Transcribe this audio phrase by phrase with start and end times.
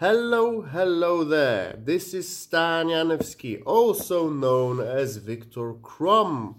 [0.00, 1.74] Hello, hello there.
[1.76, 6.54] This is Stan Janevsky, also known as Victor Krum,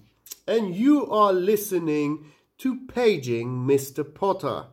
[0.45, 2.25] and you are listening
[2.57, 4.03] to Paging Mr.
[4.03, 4.65] Potter.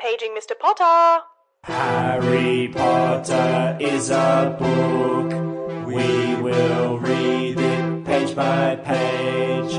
[0.00, 0.58] Paging Mr.
[0.58, 1.24] Potter.
[1.62, 5.86] Harry Potter is a book.
[5.86, 9.72] We will read it page by page.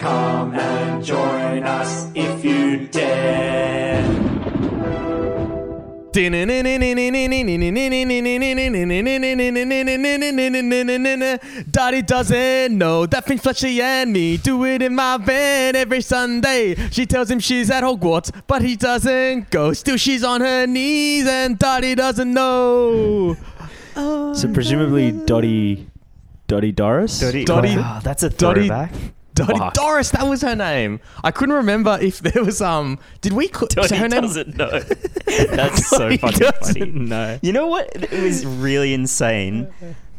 [0.00, 1.35] Come and join
[1.86, 4.04] us if you dare.
[11.70, 16.74] Dottie doesn't know that Finch Fletcher and me do it in my van every Sunday.
[16.90, 19.72] She tells him she's at Hogwarts, but he doesn't go.
[19.74, 23.36] Still, she's on her knees, and Dottie doesn't know.
[23.94, 25.86] So presumably Dottie,
[26.48, 27.20] Dottie Doris.
[27.20, 28.92] Dottie, Dottie- Oh, that's a Dottie- throwback.
[29.36, 29.74] Dottie Fuck.
[29.74, 30.98] Doris, that was her name.
[31.22, 32.98] I couldn't remember if there was um.
[33.20, 33.46] Did we?
[33.46, 34.22] Cl- Dottie so her name.
[34.22, 34.80] doesn't know.
[35.50, 36.90] That's so Dottie fucking doesn't funny.
[36.90, 37.38] know.
[37.42, 37.90] You know what?
[37.94, 39.68] It was really insane.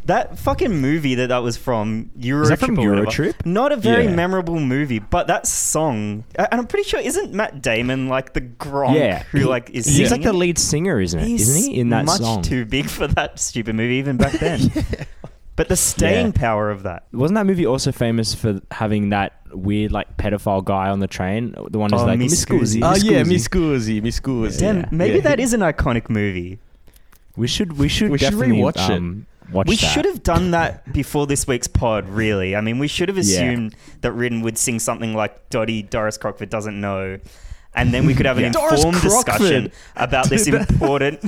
[0.05, 2.47] That fucking movie that that was from Eurotrip.
[2.49, 3.45] that from or whatever, Eurotrip?
[3.45, 4.15] Not a very Yeah.
[4.15, 8.95] memorable movie, but that song, and I'm pretty sure isn't Matt Damon like the Gronk
[8.95, 10.37] Yeah, who he- like is He's like singing the it?
[10.37, 11.27] lead singer, isn't it?
[11.27, 12.41] He's Isn't he in that much song?
[12.41, 14.71] too big for that stupid movie even back then.
[15.57, 16.31] But the staying Yeah.
[16.33, 17.07] power of that.
[17.11, 21.53] Wasn't that movie also famous for having that weird like pedophile guy on the train?
[21.69, 22.79] The one who's Oh, like Miss Miss Scusi.
[22.83, 24.59] Oh yeah, Miss Guzzi, Miss Guzzi.
[24.59, 24.85] Damn, Yeah.
[24.91, 25.21] maybe Yeah.
[25.23, 26.59] that is an iconic movie.
[27.35, 28.97] We should we should We should definitely rewatch it.
[28.97, 29.81] um, watch We that.
[29.85, 32.55] should have done that before this week's pod, really.
[32.55, 33.23] I mean, we should have Yeah.
[33.41, 37.17] assumed that Ridden would sing something like Dottie Doris Crockford doesn't know.
[37.75, 38.51] And then we could have an Yeah.
[38.51, 41.19] Doris informed discussion about this important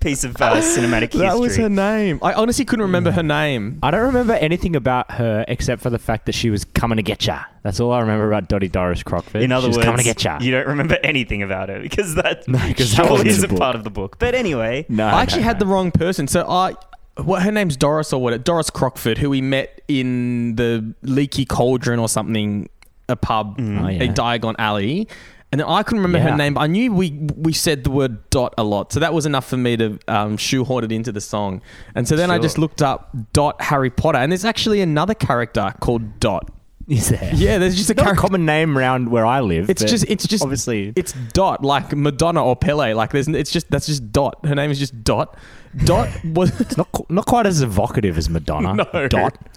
[0.00, 1.20] piece of uh, cinematic history.
[1.20, 2.18] That was her name.
[2.22, 3.78] I honestly couldn't remember her name.
[3.82, 7.02] I don't remember anything about her except for the fact that she was coming to
[7.02, 7.40] get ya.
[7.62, 9.42] That's all I remember about Dottie Doris Crockford.
[9.42, 10.38] In other she was words, coming to get ya.
[10.40, 13.58] you don't remember anything about her because that, No, 'cause that surely wasn't isn't the
[13.58, 14.18] part of the book.
[14.18, 15.60] But anyway, no, I actually no, had no.
[15.60, 16.26] the wrong person.
[16.26, 16.74] So I,
[17.22, 18.42] what her name's Doris or what?
[18.44, 22.68] Doris Crockford, who we met in the Leaky Cauldron or something,
[23.08, 24.04] a pub, Oh, yeah.
[24.04, 25.06] a Diagon Alley.
[25.52, 26.30] And I couldn't remember Yeah.
[26.32, 29.12] her name, but I knew we we said the word dot a lot, so that
[29.12, 31.60] was enough for me to um, shoehorn it into the song.
[31.96, 35.74] And so then I just looked up dot Harry Potter, and there's actually another character
[35.80, 36.48] called Dot.
[36.86, 37.30] Is there?
[37.34, 39.68] Yeah, there's just a Not a common name around where I live.
[39.70, 42.94] It's just it's just obviously it's Dot like Madonna or Pele.
[42.94, 44.38] Like there's it's just that's just Dot.
[44.46, 45.36] Her name is just Dot.
[45.84, 48.74] Dot was it's not not quite as evocative as Madonna.
[48.94, 49.08] No.
[49.08, 49.36] Dot.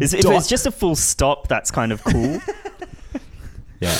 [0.00, 0.34] is- if Dot.
[0.34, 2.40] it's just a full stop, that's kind of cool.
[3.80, 3.96] Yeah,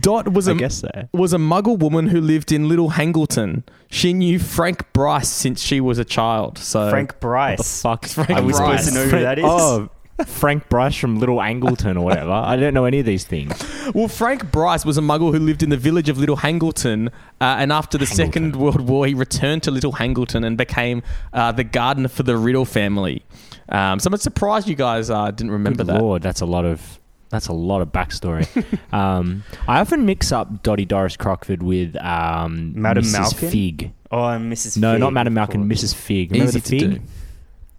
[0.00, 0.88] Dot was I a guess so.
[1.12, 3.64] was a Muggle woman who lived in Little Hangleton.
[3.90, 6.58] She knew Frank Bryce since she was a child.
[6.58, 7.58] So Frank Bryce.
[7.58, 8.06] The fuck?
[8.06, 8.88] Frank Are we supposed Bryce.
[8.88, 9.44] to know who that is?
[9.46, 9.88] Oh,
[10.26, 12.30] Frank Bryce from Little Angleton or whatever.
[12.30, 13.52] I don't know any of these things.
[13.94, 17.08] Well, Frank Bryce was a Muggle who lived in the village of Little Hangleton,
[17.38, 21.02] uh, and after the Second World War, he returned to Little Hangleton and became
[21.34, 23.22] uh, the gardener for the Riddle family.
[23.68, 26.00] Um, so I'm surprised you guys uh, didn't remember Good that.
[26.00, 26.98] lord, that's a lot of
[27.34, 28.46] that's a lot of backstory.
[28.92, 33.12] um, I often mix up Dottie Doris Crockford with um, Madam Mrs.
[33.12, 33.50] Malkin?
[33.50, 33.92] Fig.
[34.10, 34.78] Oh, and Mrs.
[34.78, 35.68] No, Fig, not Madam of Malkin.
[35.68, 35.94] Mrs.
[35.94, 36.30] Fig.
[36.30, 36.94] Remember Easy the to Fig?
[37.00, 37.06] do.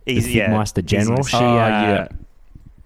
[0.06, 0.50] The Easy, yeah.
[0.50, 1.20] Figmeister General.
[1.22, 2.08] Easy She, to- Oh, uh, yeah.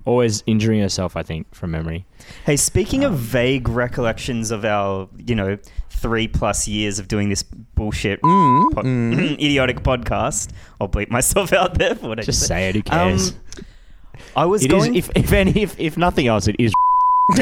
[0.06, 2.06] always injuring herself, I think, from memory.
[2.46, 5.58] Hey, speaking Um, of vague recollections of our, you know,
[5.90, 9.34] three plus years of doing this bullshit, Mm, po- mm.
[9.34, 12.76] idiotic podcast, I'll bleep myself out there for what I Just just say it.
[12.76, 13.34] Who Um, cares?
[14.36, 16.72] I was It is, going if if any, if, if nothing else, it is.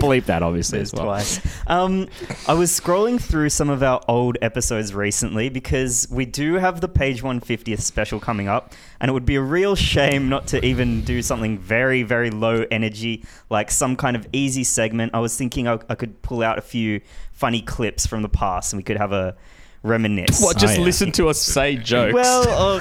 [0.00, 1.04] Bleep that obviously as well.
[1.04, 1.38] twice.
[1.66, 2.08] Um,
[2.48, 6.88] I was scrolling through some of our old episodes recently because we do have the
[6.88, 11.02] page 150th special coming up, and it would be a real shame not to even
[11.04, 15.14] do something very, very low energy, like some kind of easy segment.
[15.14, 18.72] I was thinking I, I could pull out a few funny clips from the past,
[18.72, 19.36] and we could have a
[19.82, 20.42] reminisce.
[20.42, 20.56] What?
[20.56, 20.84] Just Oh, yeah.
[20.86, 22.14] listen to us say jokes.
[22.14, 22.80] Well, uh,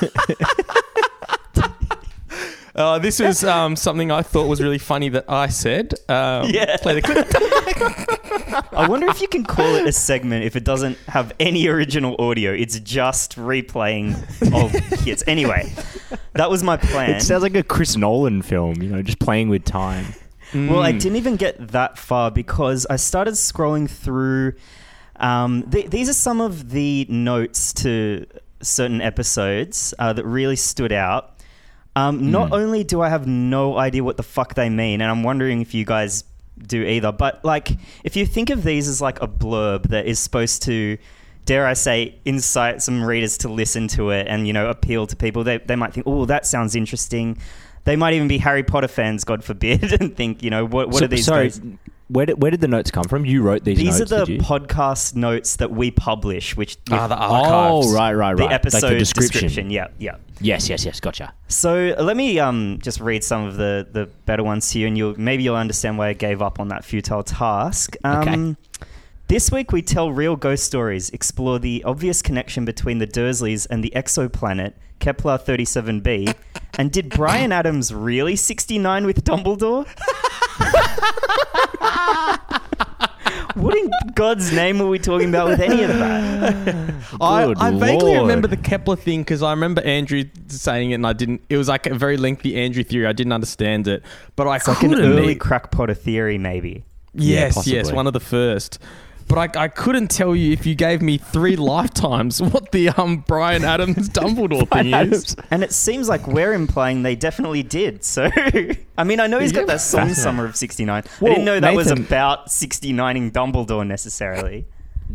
[2.74, 5.92] Uh, this was um, something I thought was really funny that I said.
[6.08, 6.76] Um, Yeah.
[6.78, 7.26] Play the clip.
[8.72, 12.16] I wonder if you can call it a segment if it doesn't have any original
[12.18, 12.52] audio.
[12.52, 14.14] It's just replaying
[14.54, 14.70] of
[15.00, 15.22] hits.
[15.26, 15.72] Anyway,
[16.32, 17.10] that was my plan.
[17.10, 20.06] It sounds like a Chris Nolan film, you know, just playing with time.
[20.54, 21.00] Well, I Mm.
[21.00, 24.52] didn't even get that far because I started scrolling through.
[25.16, 28.26] Um, th- these are some of the notes to
[28.60, 31.31] certain episodes uh, that really stood out.
[31.94, 32.54] Um, not Hmm.
[32.54, 35.74] only do I have no idea what the fuck they mean, and I'm wondering if
[35.74, 36.24] you guys
[36.66, 37.72] do either, but like,
[38.04, 40.96] if you think of these as like a blurb that is supposed to,
[41.44, 45.16] dare I say, incite some readers to listen to it and, you know, appeal to
[45.16, 47.36] people, they, they might think, oh, that sounds interesting.
[47.84, 50.98] They might even be Harry Potter fans, God forbid, and think, you know, what, what
[50.98, 51.60] So- are these sorry, guys?
[52.08, 53.24] where did, where did the notes come from?
[53.24, 54.38] You wrote these, These notes, are did the you?
[54.40, 57.86] podcast notes that we publish, which Ah, the archives.
[57.88, 58.52] Oh, right, right, the right.
[58.52, 59.42] episode like the description.
[59.46, 59.70] description.
[59.70, 60.16] Yeah, yeah.
[60.40, 61.00] Yes, yes, yes.
[61.00, 61.32] Gotcha.
[61.48, 64.98] So uh, let me um, just read some of the, the better ones here, and
[64.98, 67.96] you'll maybe you'll understand why I gave up on that futile task.
[68.04, 68.56] Um,
[69.28, 73.82] This week we tell real ghost stories, explore the obvious connection between the Dursleys and
[73.82, 76.32] the exoplanet Kepler 37b,
[76.78, 79.84] and did Bryan Adams really 69 with Dumbledore?
[83.56, 86.94] what in God's name are we talking about with any of that?
[87.20, 88.20] I, I vaguely lord.
[88.22, 91.42] remember the Kepler thing because I remember Andrew saying it and I didn't.
[91.48, 93.06] It was like a very lengthy Andrew theory.
[93.06, 94.04] I didn't understand it,
[94.36, 95.04] but I It's like an couldn't.
[95.04, 96.84] early crackpotter theory, maybe.
[97.14, 98.78] Yeah, yes, yes, one of the first.
[99.32, 103.24] But I, I couldn't tell you if you gave me three lifetimes what the um
[103.26, 105.34] Bryan Adams Dumbledore thing is.
[105.50, 108.04] And it seems like we're implying they definitely did.
[108.04, 108.28] So,
[108.98, 111.02] I mean, I know he's got that song Summer of 69.
[111.20, 114.66] I didn't know that was about 69ing Dumbledore necessarily.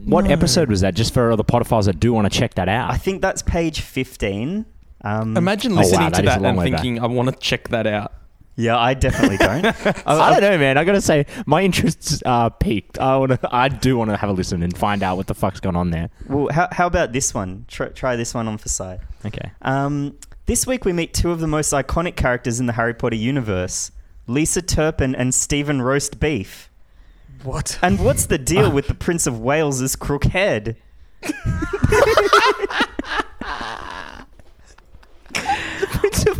[0.05, 0.95] What episode was that?
[0.95, 2.89] Just for the Potophiles that do want to check that out.
[2.89, 4.65] I think that's page 15.
[5.03, 6.81] Um, Imagine Oh, wow, listening that to that and way back.
[6.81, 8.13] thinking, I want to check that out.
[8.57, 9.65] Yeah, I definitely don't.
[10.07, 10.77] I don't know, man.
[10.77, 12.99] I gotta say, my interests are peaked.
[12.99, 13.39] I want to.
[13.51, 15.91] I do want to have a listen and find out what the fuck's going on
[15.91, 16.09] there.
[16.27, 17.65] well, how, how about this one?
[17.67, 18.99] Try, try this one on for sight.
[19.25, 19.51] Okay.
[19.61, 20.17] Um,
[20.47, 23.91] this week we meet two of the most iconic characters in the Harry Potter universe
[24.27, 26.69] Lisa Turpin and Stephen Roast Beef.
[27.43, 27.79] What?
[27.81, 30.75] And what's the deal with the Prince of Wales's crook head?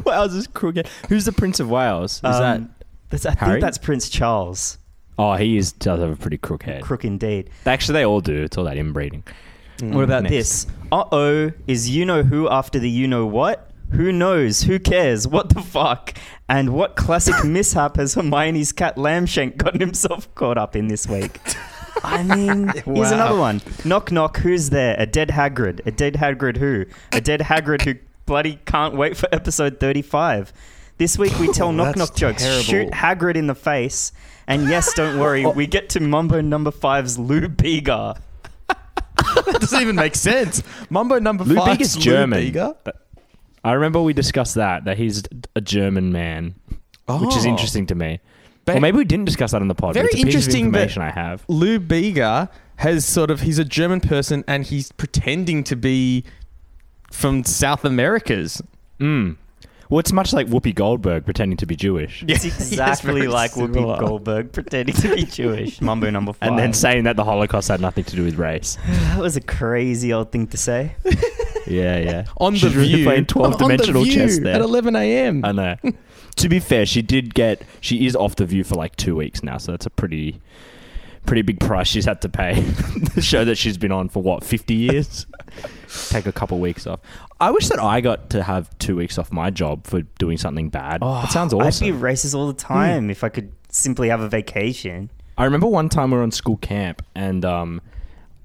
[0.08, 0.88] Wales is crooked.
[1.10, 2.14] Who's the Prince of Wales?
[2.16, 2.58] Is that?
[2.58, 2.76] Um,
[3.10, 3.52] that's, I Harry?
[3.54, 4.78] think that's Prince Charles.
[5.20, 6.84] Oh, he is does have a pretty crook head.
[6.84, 7.50] Crook indeed.
[7.66, 8.44] Actually, they all do.
[8.44, 9.24] It's all that inbreeding.
[9.82, 10.66] What about next.
[10.66, 10.68] this?
[10.92, 13.70] Uh oh, is you know who after the you know what?
[13.92, 14.64] Who knows?
[14.64, 15.28] Who cares?
[15.28, 16.18] What the fuck?
[16.50, 21.40] And what classic mishap has Hermione's cat Lambshank gotten himself caught up in this week?
[22.04, 23.62] I mean, here's another one.
[23.86, 24.96] Knock knock, who's there?
[25.00, 25.86] A dead Hagrid.
[25.86, 26.86] A dead Hagrid who?
[27.12, 27.96] A dead Hagrid who
[28.28, 30.54] bloody can't wait for episode 35.
[31.00, 32.44] This week we tell knock knock jokes.
[32.44, 32.64] terrible.
[32.64, 34.12] Shoot Hagrid in the face.
[34.46, 35.52] And yes, don't worry, oh.
[35.52, 38.22] we get to Mambo number five's Lou Bega.
[38.68, 40.62] that doesn't even make sense.
[40.90, 42.40] Mambo number Lou five Bega's is German.
[42.40, 42.76] Lou Bega?
[43.64, 45.24] I remember we discussed that that he's
[45.56, 46.56] a German man,
[47.08, 47.50] which is Oh.
[47.50, 48.20] interesting to me.
[48.66, 49.94] Ba- or maybe we didn't discuss that on the pod.
[49.94, 51.46] but Very it's a piece of interesting information I have.
[51.48, 56.24] Lou Bega has sort of he's a German person and he's pretending to be
[57.12, 58.62] from South America's.
[59.00, 59.38] Mm.
[59.90, 62.24] Well, it's much like Whoopi Goldberg pretending to be Jewish.
[62.28, 63.98] It's exactly very like similar.
[63.98, 65.80] Whoopi Goldberg pretending to be Jewish.
[65.82, 66.50] Mambo number five.
[66.50, 68.78] And then saying that the Holocaust had nothing to do with race.
[68.88, 70.96] that was a crazy old thing to say.
[71.68, 72.26] Yeah, yeah.
[72.38, 74.56] On She's the really view, playing 12 dimensional the chess there.
[74.56, 75.44] at 11 a.m.
[75.44, 75.76] I know.
[76.38, 77.62] to be fair, she did get.
[77.82, 80.40] She is off the view for like two weeks now, so that's a pretty,
[81.28, 82.60] pretty big price she's had to pay.
[83.14, 85.28] the show that she's been on for what fifty years.
[86.10, 87.00] Take a couple weeks off.
[87.40, 90.70] I wish that I got to have two weeks off my job for doing something
[90.70, 91.02] bad.
[91.22, 91.88] that sounds awesome.
[91.88, 95.12] I'd be racist all the time if I could simply have a vacation.
[95.38, 97.82] I remember one time we were on school camp and um,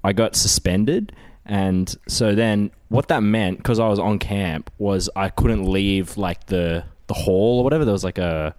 [0.03, 1.13] I got suspended.
[1.45, 6.17] And so then what that meant, because I was on camp, was I couldn't leave
[6.17, 7.83] like the, the hall or whatever.
[7.83, 8.55] There was like a,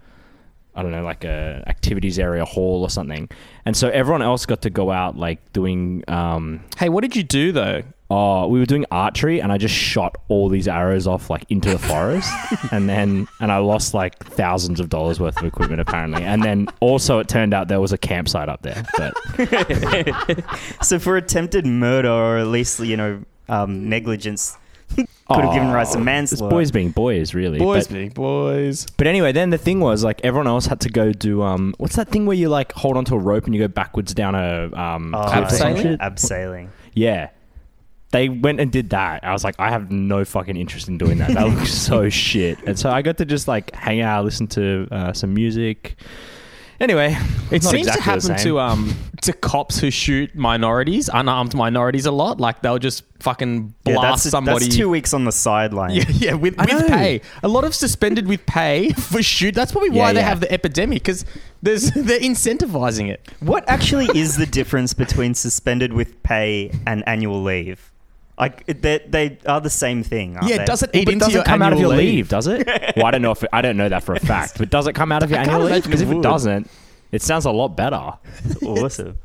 [0.76, 3.28] I don't know, like a activities area hall or something.
[3.64, 7.22] And so everyone else got to go out like doing, um, Hey, what did you
[7.22, 7.82] do though?
[8.10, 11.70] oh, we were doing archery and I just shot all these arrows off like into
[11.70, 12.30] the forest.
[12.70, 16.22] and then, and I lost like thousands of dollars worth of equipment apparently.
[16.22, 18.84] And then also it turned out there was a campsite up there.
[18.98, 20.44] But
[20.84, 24.56] So for attempted murder or at least, you know, um, negligence,
[24.96, 25.06] could
[25.44, 26.50] have given rise to It's manslaughter.
[26.54, 27.58] boys being boys, really.
[27.58, 28.86] Boys, But, big boys.
[28.96, 31.96] but anyway, then the thing was like everyone else had to go do um, what's
[31.96, 34.70] that thing where you like hold onto a rope and you go backwards down a
[34.78, 35.82] um, Oh, cliff or some Abseiling?
[35.82, 36.00] shit?
[36.00, 36.68] Abseiling.
[36.92, 37.30] Yeah.
[38.12, 39.24] They went and did that.
[39.24, 41.32] I was like, I have no fucking interest in doing that.
[41.34, 42.58] That looks so shit.
[42.64, 45.96] And so I got to just like hang out, listen to uh, some music.
[46.80, 47.16] Anyway,
[47.50, 52.10] It seems exactly to happen to um to cops who shoot minorities, unarmed minorities, a
[52.10, 52.40] lot.
[52.40, 54.64] Like they'll just fucking Yeah, blast that's, somebody.
[54.66, 55.90] that's two weeks on the sideline.
[55.94, 57.20] Yeah, yeah, with, with pay.
[57.42, 59.54] A lot of suspended with pay for shoot.
[59.54, 61.24] That's probably why Yeah, they have the epidemic because
[61.62, 63.26] there's they're incentivizing it.
[63.40, 67.90] What actually is the difference between suspended with pay and annual leave?
[68.38, 70.36] Like they, they are the same thing.
[70.36, 70.64] Aren't yeah, they?
[70.64, 72.28] does it Well, eat but into does your it come out of your annual leave,
[72.28, 72.66] does it?
[72.96, 74.86] well, I don't know if it, I don't know that for a fact, but does
[74.88, 75.72] it come out of your can't annual leave?
[75.86, 76.22] imagine Because it if it would.
[76.22, 76.70] doesn't,
[77.12, 78.14] it sounds a lot better.
[78.66, 79.18] awesome.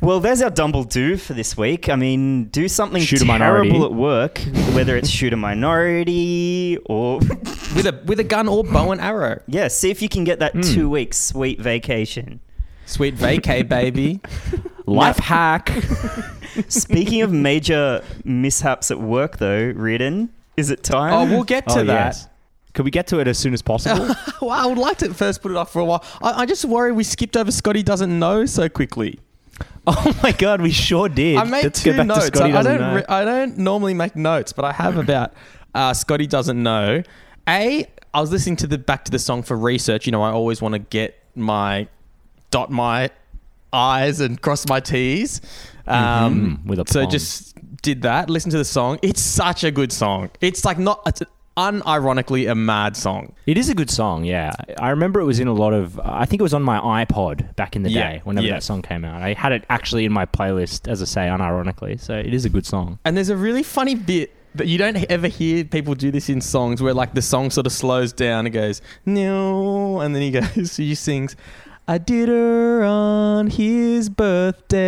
[0.00, 1.88] Well, there's our Dumble do for this week.
[1.90, 4.38] I mean, do something Shoot a terrible at work,
[4.72, 9.42] whether it's shoot a minority or with a with a gun or bow and arrow.
[9.48, 10.60] Yeah, see if you can get that Hmm.
[10.62, 12.40] two week sweet vacation.
[12.90, 14.20] Sweet vacay, baby.
[14.86, 15.70] Life hack.
[16.68, 21.12] Speaking of major mishaps at work, though, Ridden, is it time?
[21.14, 22.06] Oh, we'll get to Oh, that.
[22.06, 22.28] yes.
[22.74, 24.06] Could we get to it as soon as possible?
[24.42, 26.04] well, I would like to first put it off for a while.
[26.22, 29.20] I, I just worry we skipped over Scotty doesn't know so quickly.
[29.86, 31.36] oh my god, we sure did.
[31.36, 32.30] I made Let's two go back notes.
[32.30, 32.90] to Scotty I, I doesn't don't.
[32.90, 32.96] know.
[32.96, 35.32] Re- I don't normally make notes, but I have about
[35.74, 37.02] uh, Scotty doesn't know.
[37.48, 40.06] A, I was listening to the back to the song for research.
[40.06, 41.88] You know, I always want to get my
[42.50, 43.10] dot my
[43.72, 45.40] I's and cross my T's.
[45.86, 47.10] Um, Mhm, with a so pong.
[47.10, 48.28] just did that.
[48.30, 48.98] Listen to the song.
[49.02, 50.30] It's such a good song.
[50.40, 51.02] It's like not.
[51.06, 51.22] It's
[51.56, 53.34] unironically a mad song.
[53.46, 54.52] It is a good song, yeah.
[54.78, 55.98] I remember it was in a lot of.
[56.00, 58.54] I think it was on my iPod back in the Yeah, day, whenever yeah.
[58.54, 59.22] that song came out.
[59.22, 62.00] I had it actually in my playlist, as I say, unironically.
[62.00, 62.98] So it is a good song.
[63.04, 66.40] And there's a really funny bit that you don't ever hear people do this in
[66.40, 70.30] songs where like the song sort of slows down and goes no, and then he
[70.30, 71.36] goes he sings.
[71.90, 74.78] I did her on his birthday,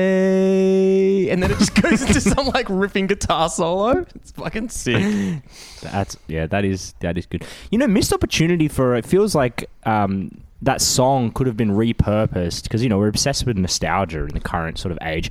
[1.31, 4.07] and then it just goes into some like ripping guitar solo.
[4.15, 5.43] It's fucking sick.
[5.81, 7.45] That's yeah, that is that is good.
[7.73, 12.63] You know, missed opportunity for it feels like um, that song could have been repurposed
[12.63, 15.29] because you know we're obsessed with nostalgia in the current sort of age.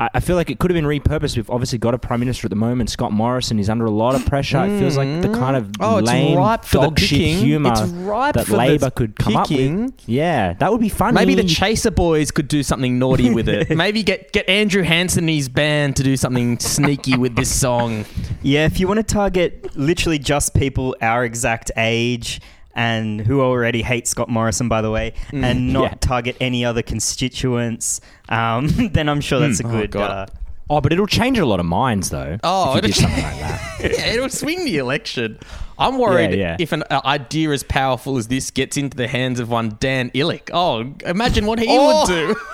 [0.00, 1.36] I, I feel like it could have been repurposed.
[1.36, 3.58] We've obviously got a prime minister at the moment, Scott Morrison.
[3.58, 4.64] He's under a lot of pressure.
[4.64, 5.76] It feels like the kind of mm.
[5.80, 7.38] Oh, it's lame ripe for the dog shit picking.
[7.38, 9.92] humor It's ripe that for the Labor could come up with.
[10.06, 11.14] Yeah, that would be funny.
[11.14, 13.70] Maybe the Chaser Boys could do something naughty with it.
[13.76, 18.04] Maybe get get Andrew Hansen and his band to do something sneaky with this song.
[18.42, 22.40] Yeah, if you want to target literally just people our exact age
[22.74, 25.94] and who already hate Scott Morrison, by the way, and not Yeah.
[26.00, 29.90] target any other constituents, um, then I'm sure that's a Oh, good.
[29.90, 30.10] God.
[30.10, 30.26] uh,
[30.72, 32.38] Oh, but it'll change a lot of minds though.
[32.44, 33.80] Oh, if you it'll- something like that.
[33.80, 35.38] yeah, it'll swing the election.
[35.80, 36.56] I'm worried Yeah, yeah.
[36.60, 40.10] if an uh, idea as powerful as this gets into the hands of one Dan
[40.10, 40.48] Ilic.
[40.52, 42.00] Oh, imagine what he Oh.
[42.02, 42.36] would do.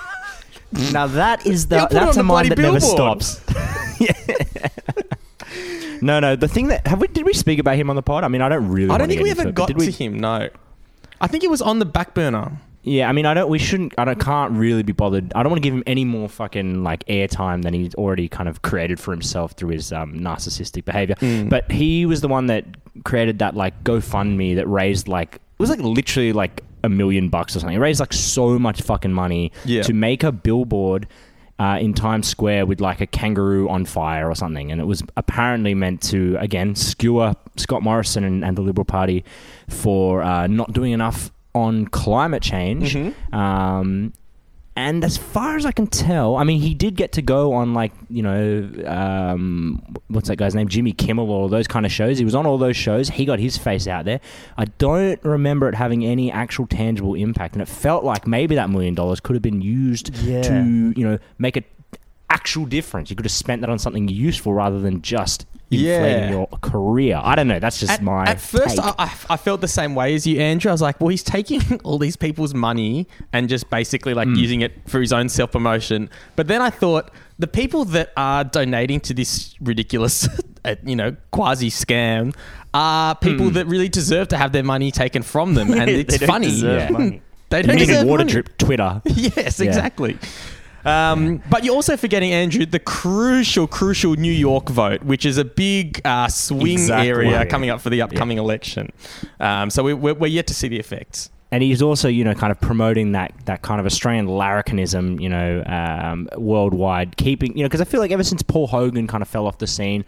[0.91, 3.23] Now that is the that's a mind that bloody never billboard.
[3.23, 3.41] stops.
[6.01, 6.35] No, no.
[6.35, 8.23] The thing that have we did we speak about him on the pod?
[8.23, 8.89] I mean, I don't really.
[8.89, 9.85] I don't think we ever it, got did we?
[9.85, 10.19] to him.
[10.19, 10.49] No,
[11.21, 12.59] I think it was on the back burner.
[12.83, 13.49] Yeah, I mean, I don't.
[13.49, 13.93] We shouldn't.
[13.97, 14.19] I don't.
[14.19, 15.33] Can't really be bothered.
[15.35, 18.47] I don't want to give him any more fucking like airtime than he's already kind
[18.47, 21.15] of created for himself through his um, narcissistic behavior.
[21.15, 21.49] Mm.
[21.49, 22.65] But he was the one that
[23.03, 27.55] created that like GoFundMe that raised like it was like literally like a million bucks
[27.55, 27.75] or something.
[27.75, 29.81] It raised like so much fucking money Yeah.
[29.83, 31.07] to make a billboard.
[31.59, 35.01] Uh, in Times Square with like a kangaroo on fire or something, and it was
[35.15, 39.25] apparently meant to again skewer Scott Morrison and, and the Liberal Party
[39.67, 42.95] for uh, not doing enough on climate change.
[43.33, 44.13] Um,
[44.77, 47.73] and as far as I can tell, I mean, he did get to go on
[47.73, 52.17] like you know, um, what's that guy's name, Jimmy Kimmel, or those kind of shows.
[52.19, 53.09] He was on all those shows.
[53.09, 54.21] He got his face out there.
[54.57, 58.69] I don't remember it having any actual tangible impact, and it felt like maybe that
[58.69, 60.41] million dollars could have been used Yeah.
[60.43, 61.63] to you know make a
[62.29, 63.09] actual difference.
[63.09, 65.85] You could have spent that on something useful rather than just inflating
[66.23, 66.29] Yeah.
[66.29, 67.19] your career.
[67.21, 67.59] I don't know.
[67.59, 68.85] That's just At, my at first, take.
[68.85, 70.69] I, I, I felt the same way as you, Andrew.
[70.69, 74.37] I was like, well, he's taking all these people's money and just basically like Mm.
[74.37, 76.09] using it for his own self promotion.
[76.35, 80.27] But then I thought the people that are donating to this ridiculous,
[80.65, 82.33] uh, you know, quasi scam
[82.73, 86.17] are people that really deserve to have their money taken from them, and They it's
[86.19, 86.47] don't funny.
[86.47, 86.89] deserve Yeah.
[86.91, 87.21] money.
[87.49, 88.31] They you don't needed deserve water money.
[88.33, 89.01] drip Twitter.
[89.05, 89.65] Yes, Yeah.
[89.67, 90.17] exactly.
[90.87, 95.45] Um, but you're also forgetting, Andrew, the crucial, crucial New York vote, which is a
[95.45, 97.09] big uh, swing Exactly.
[97.09, 98.91] area coming up for the upcoming election.
[99.39, 101.29] Um, so we, we're, we're yet to see the effects.
[101.51, 105.29] and he's also, you know, kind of promoting that that kind of Australian larrikinism, you
[105.29, 109.21] know, um, worldwide, keeping, you know, because I feel like ever since Paul Hogan kind
[109.21, 110.03] of fell off the scene,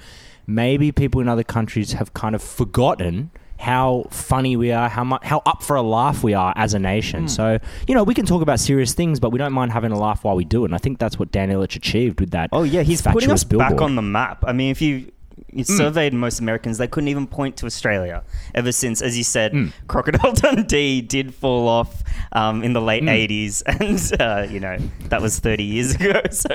[0.47, 5.21] maybe people in other countries have kind of forgotten how funny we are, how much,
[5.25, 7.27] how up for a laugh we are as a nation.
[7.27, 9.99] So, you know, we can talk about serious things, but we don't mind having a
[9.99, 10.67] laugh while we do it.
[10.67, 12.49] And I think that's what Dan Ilic achieved with that.
[12.53, 14.45] Oh yeah, he's putting us back on the map.
[14.47, 15.11] I mean, if you
[15.51, 18.23] you surveyed most Americans, they couldn't even point to Australia
[18.55, 23.63] ever since, as you said, Crocodile Dundee did fall off um, in the late '80s,
[24.15, 26.21] and uh, you know that was 30 years ago.
[26.31, 26.49] So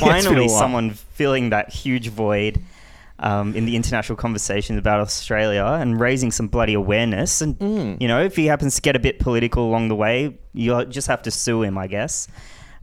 [0.00, 2.60] finally, someone filling that huge void.
[3.22, 7.54] Um, in the international conversations about Australia and raising some bloody awareness, and
[8.00, 11.06] you know, if he happens to get a bit political along the way, you just
[11.08, 12.28] have to sue him, I guess.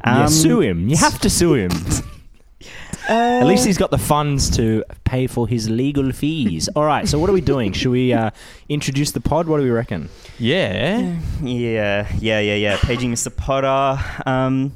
[0.05, 0.89] Yeah, Um, sue him.
[0.89, 1.71] You have to sue him.
[3.09, 6.67] At least he's got the funds to pay for his legal fees.
[6.75, 7.71] All right, so what are we doing?
[7.73, 8.31] Should we uh,
[8.67, 9.47] introduce the pod?
[9.47, 10.09] What do we reckon?
[10.37, 11.17] Yeah.
[11.41, 12.77] Yeah, yeah, yeah, yeah.
[12.81, 13.35] Paging Mr.
[13.35, 14.03] Potter.
[14.25, 14.75] Um,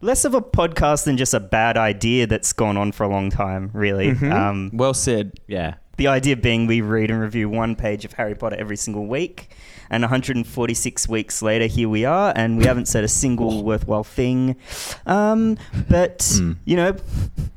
[0.00, 3.30] less of a podcast than just a bad idea that's gone on for a long
[3.30, 4.12] time, really.
[4.12, 4.32] Mm-hmm.
[4.32, 5.32] Um, Well said.
[5.46, 5.74] Yeah.
[5.96, 9.50] the idea being we read and review one page of Harry Potter every single week.
[9.90, 14.56] And 146 weeks later, here we are, and we haven't said a single worthwhile thing.
[15.04, 15.58] Um,
[15.90, 16.52] but, Hmm.
[16.64, 16.96] you know,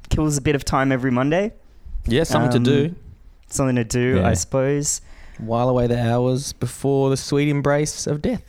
[0.10, 1.54] kills a bit of time every Monday.
[2.06, 2.96] Yeah, something Um, to do.
[3.48, 4.28] Something to do, Yeah.
[4.28, 5.00] I suppose.
[5.38, 8.44] While away the hours before the sweet embrace of death.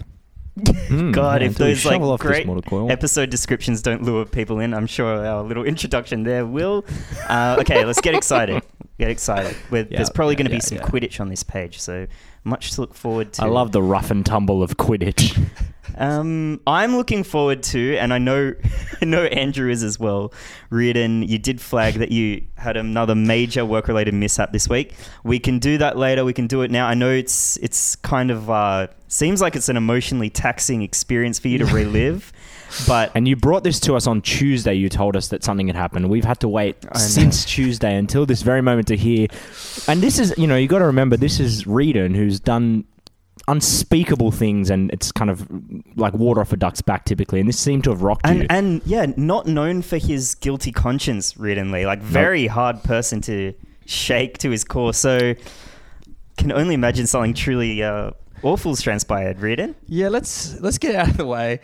[0.56, 4.72] Mm, God, if those like shovel off this great episode descriptions don't lure people in,
[4.72, 6.84] I'm sure our little introduction there will.
[7.28, 8.62] Uh, okay, let's get excited.
[8.96, 9.56] Get excited.
[9.70, 10.84] There's probably yeah, going to be yeah, some yeah.
[10.84, 12.06] Quidditch on this page, so
[12.44, 13.42] much to look forward to.
[13.42, 15.38] I love the rough and tumble of Quidditch.
[15.96, 18.54] Um, I'm looking forward to, and I know,
[19.02, 20.32] I know Andrew is as well.
[20.70, 24.94] Reardon, you did flag that you had another major work-related mishap this week.
[25.22, 26.24] We can do that later.
[26.24, 26.88] We can do it now.
[26.88, 31.46] I know it's it's kind of uh, seems like it's an emotionally taxing experience for
[31.46, 32.32] you to relive,
[32.86, 34.74] but And you brought this to us on Tuesday.
[34.74, 36.08] You told us that something had happened.
[36.08, 39.28] We've had to wait since Tuesday until this very moment to hear.
[39.88, 42.84] And this is, you know, you got to remember, this is Reedon who's done
[43.48, 45.46] unspeakable things, and it's kind of
[45.96, 47.40] like water off a duck's back typically.
[47.40, 48.32] And this seemed to have rocked you.
[48.32, 51.86] and and yeah, not known for his guilty conscience, Reardon Lee.
[51.86, 53.54] Like very hard person to
[53.86, 54.94] shake to his core.
[54.94, 55.34] So
[56.36, 58.12] can only imagine something truly uh,
[58.42, 59.74] awful's transpired, Reardon.
[59.86, 61.60] Yeah, let's let's get out of the way.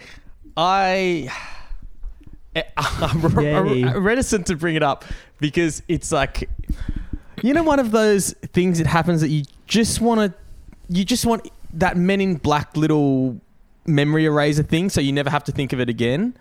[0.57, 1.29] I
[2.55, 3.85] eh, I'm r- Yay.
[3.99, 5.05] reticent to bring it up
[5.39, 6.49] because it's like
[7.43, 10.39] you know one of those things that happens that you just want to
[10.89, 13.41] you just want that Men in Black little
[13.87, 16.35] memory eraser thing, so you never have to think of it again.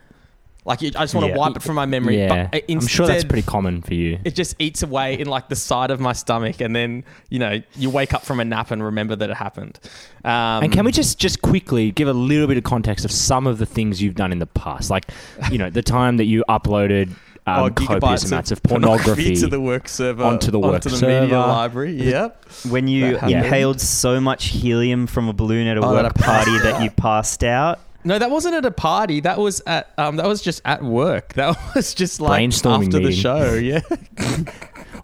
[0.69, 1.37] Like I just want to Yeah.
[1.37, 2.19] wipe it from my memory.
[2.19, 4.19] yeah, but I'm sure that's pretty common for you.
[4.23, 7.61] it just eats away in like the side of my stomach, and then you know
[7.75, 9.79] you wake up from a nap and remember that it happened.
[10.23, 13.47] Um, And can we just just quickly give a little bit of context of some
[13.47, 15.09] of the things you've done in the past, like
[15.51, 17.09] you know the time that you uploaded
[17.47, 20.89] um, oh, copious gigabytes amounts of pornography to the work server onto the work onto
[20.89, 21.21] the server.
[21.21, 21.93] media library.
[21.93, 22.45] Yep.
[22.69, 26.59] When you inhaled so much helium from a balloon at a Oh, work I party
[26.59, 27.79] that you passed out.
[28.03, 29.19] No, that wasn't at a party.
[29.19, 31.33] That was at um, that was just at work.
[31.39, 33.53] That was just like Brainstorming after the show.
[33.55, 33.81] Yeah.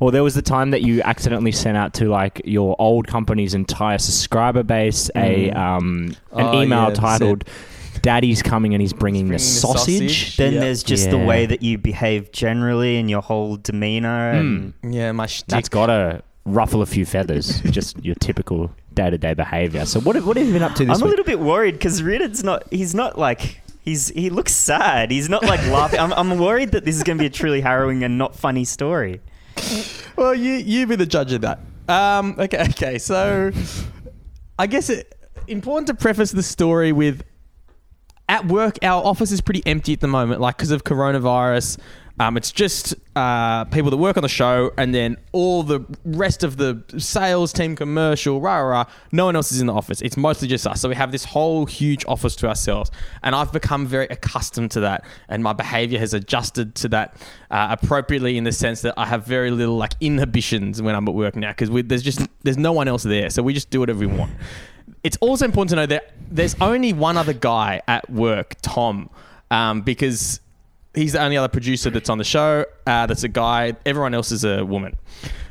[0.01, 3.53] Or there was the time that you accidentally sent out to like your old company's
[3.53, 7.45] entire subscriber base a um, an Oh, email yeah, titled
[8.01, 10.37] "Daddy's coming and he's bringing, the, bringing the sausage." sausage.
[10.37, 10.61] Then Yep.
[10.61, 11.25] there's just the Yeah.
[11.25, 14.31] way that you behave generally and your whole demeanor.
[14.31, 15.47] And Yeah, my shtick.
[15.47, 17.61] That's got to ruffle a few feathers.
[17.61, 19.85] just your typical day to day behavior.
[19.85, 21.73] So what have, what have you been up to this I'm a little bit worried
[21.73, 22.71] because Reardon's not.
[22.71, 23.61] He's not like.
[23.81, 25.11] He's he looks sad.
[25.11, 25.99] He's not like laughing.
[25.99, 28.65] I'm, I'm worried that this is going to be a truly harrowing and not funny
[28.65, 29.21] story.
[30.15, 31.59] Well, you you be the judge of that.
[31.87, 32.97] Um, okay, okay.
[32.97, 33.51] So,
[34.57, 35.13] I guess it
[35.47, 37.23] important to preface the story with
[38.27, 41.77] at work our office is pretty empty at the moment, like because of coronavirus.
[42.17, 46.43] Um, it's just uh, people that work on the show, and then all the rest
[46.43, 48.69] of the sales team, commercial, rah rah.
[48.69, 50.01] rah no one else is in the office.
[50.01, 50.79] It's mostly just us.
[50.79, 52.89] So we have this whole huge office to ourselves,
[53.21, 57.17] and I've become very accustomed to that, and my behavior has adjusted to that
[57.51, 61.13] uh, appropriately in the sense that I have very little like inhibitions when I'm at
[61.13, 63.99] work now because there's just there's no one else there, so we just do whatever
[63.99, 64.31] we want.
[65.03, 69.09] It's also important to know that there's only one other guy at work, Tom,
[69.51, 70.39] um, because
[70.95, 72.65] he's the only other producer that's on the show.
[72.87, 73.75] Uh, that's a guy.
[73.85, 74.95] Everyone else is a woman.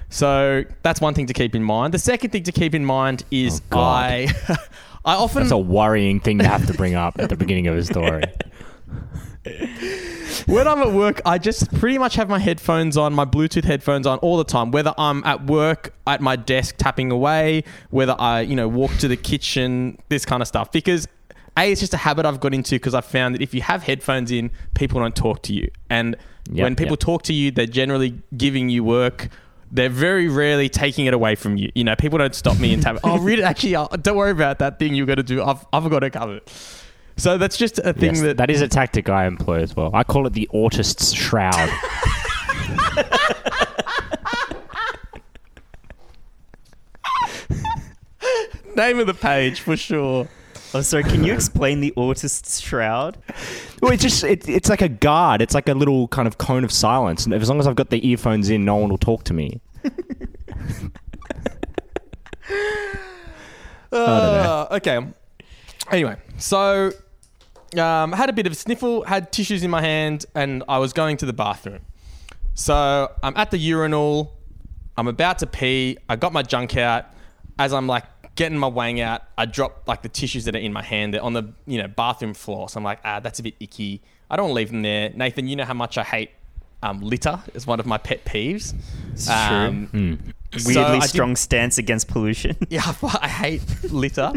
[0.08, 1.92] So that's one thing to keep in mind.
[1.94, 4.04] The second thing to keep in mind is Oh, God.
[4.12, 4.28] I,
[5.04, 7.76] I often That's a worrying thing to have to bring up at the beginning of
[7.76, 8.22] a story.
[10.46, 14.06] when I'm at work, I just pretty much have my headphones on, my Bluetooth headphones
[14.06, 14.70] on all the time.
[14.70, 19.08] Whether I'm at work, at my desk tapping away, whether I, you know, walk to
[19.08, 20.72] the kitchen, this kind of stuff.
[20.72, 21.06] Because
[21.56, 23.82] a, it's just a habit I've got into because I've found that if you have
[23.82, 26.16] headphones in, people don't talk to you, and
[26.50, 27.00] Yep, when people yep.
[27.00, 29.28] talk to you, they're generally giving you work.
[29.72, 31.72] They're very rarely taking it away from you.
[31.74, 32.98] You know, people don't stop me and tap.
[33.04, 33.42] oh, really?
[33.42, 35.42] Actually, don't worry about that thing you're going to do.
[35.42, 36.52] I've, I've got to cover it.
[37.16, 39.90] So that's just a thing Yes, that that is a tactic I employ as well.
[39.94, 41.54] I call it the autist's shroud.
[48.76, 50.28] name of the page for sure.
[50.74, 51.04] Oh, sorry.
[51.04, 53.16] Can you explain the autist's shroud?
[53.80, 55.40] well, it's just it, it's like a guard.
[55.40, 57.24] It's like a little kind of cone of silence.
[57.24, 59.60] And as long as I've got the earphones in, no one will talk to me.
[63.92, 64.98] Uh, okay.
[65.90, 66.90] Anyway, so
[67.78, 70.78] um, I had a bit of a sniffle, had tissues in my hand, and I
[70.78, 71.80] was going to the bathroom.
[72.54, 74.32] So I'm at the urinal.
[74.96, 75.98] I'm about to pee.
[76.08, 77.06] I got my junk out.
[77.56, 78.04] As I'm like
[78.34, 81.14] getting my wang out, I drop like the tissues that are in my hand.
[81.14, 82.68] They're on the you know bathroom floor.
[82.68, 84.02] So I'm like, ah, that's a bit icky.
[84.30, 85.10] I don't want to leave them there.
[85.14, 86.30] Nathan, you know how much I hate
[86.82, 87.40] um, litter.
[87.54, 88.74] It's one of my pet peeves.
[89.28, 92.56] Um, weirdly I did- strong stance against pollution.
[92.68, 94.32] Yeah, I hate litter.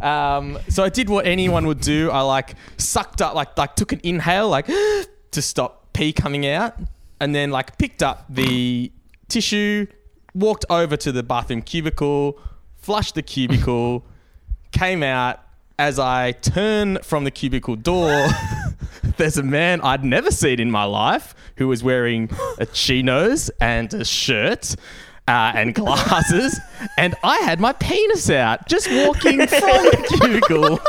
[0.00, 2.10] Um, so I did what anyone would do.
[2.10, 4.66] I like sucked up, like like took an inhale, like
[5.30, 6.76] to stop pee coming out,
[7.20, 8.92] and then like picked up the
[9.28, 9.86] tissue,
[10.34, 12.38] walked over to the bathroom cubicle,
[12.80, 14.04] flushed the cubicle,
[14.72, 15.40] came out.
[15.78, 18.28] As I turn from the cubicle door,
[19.16, 23.92] there's a man I'd never seen in my life who was wearing a chinos and
[23.94, 24.76] a shirt
[25.26, 26.60] uh, and glasses,
[26.98, 30.80] and I had my penis out just walking from the cubicle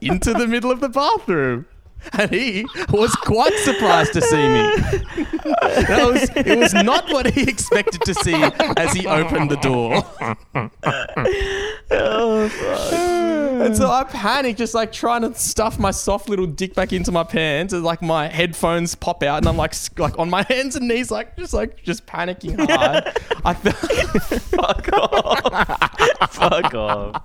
[0.00, 1.66] into the middle of the bathroom.
[2.12, 4.62] And he was quite surprised to see me.
[5.52, 8.34] That was, it was not what he expected to see
[8.76, 10.04] as he opened the door.
[11.90, 12.50] Oh,
[13.62, 17.10] and so I panicked, just like trying to stuff my soft little dick back into
[17.12, 20.76] my pants, and like my headphones pop out, and I'm like, like on my hands
[20.76, 23.04] and knees, like just like just panicking hard.
[23.44, 23.76] I felt,
[24.42, 26.32] Fuck off.
[26.32, 27.22] Fuck off.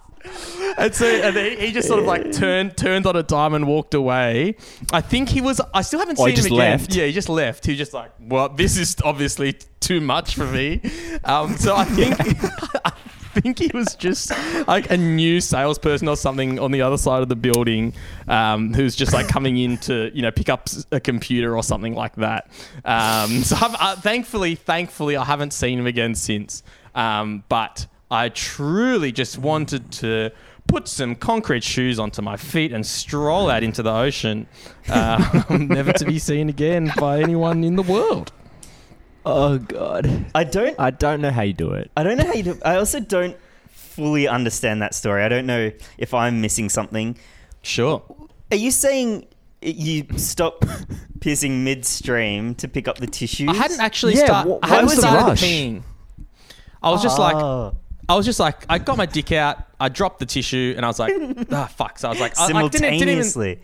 [0.77, 3.67] And so and then he just sort of like turned turned on a dime and
[3.67, 4.55] walked away.
[4.91, 5.61] I think he was.
[5.73, 6.57] I still haven't Oh, he seen him again.
[6.71, 6.95] left?
[6.95, 7.65] Yeah, he just left.
[7.65, 10.81] He was just like, well, this is obviously too much for me.
[11.23, 12.15] Um, so I think.
[13.35, 14.31] I think he was just
[14.67, 17.95] like a new salesperson or something on the other side of the building,
[18.27, 21.95] um, who's just like coming in to you know pick up a computer or something
[21.95, 22.51] like that.
[22.85, 26.61] Um, so I've, uh, thankfully, thankfully, I haven't seen him again since.
[26.93, 30.29] Um, but I truly just wanted to
[30.67, 34.47] put some concrete shoes onto my feet and stroll out into the ocean,
[34.87, 38.31] uh, never to be seen again by anyone in the world.
[39.25, 40.25] Oh god.
[40.35, 41.89] I don't I don't know how you do it.
[41.97, 43.35] I don't know how you do I also don't
[43.69, 45.23] fully understand that story.
[45.23, 47.17] I don't know if I'm missing something.
[47.61, 48.03] Sure.
[48.51, 49.25] Are you saying
[49.61, 50.59] you stop
[51.19, 53.49] pissing midstream to pick up the tissues?
[53.49, 54.47] I hadn't actually Yeah, start.
[54.49, 55.41] wh- I hadn't was the started rush?
[55.43, 55.83] peeing.
[56.83, 57.77] I was just like, Oh.
[58.09, 59.59] I was just like, I got my dick out.
[59.79, 61.13] I dropped the tissue, and I was like,
[61.51, 61.99] ah, fuck.
[61.99, 63.59] So I was like, I, I didn't, didn't, even, simultaneously.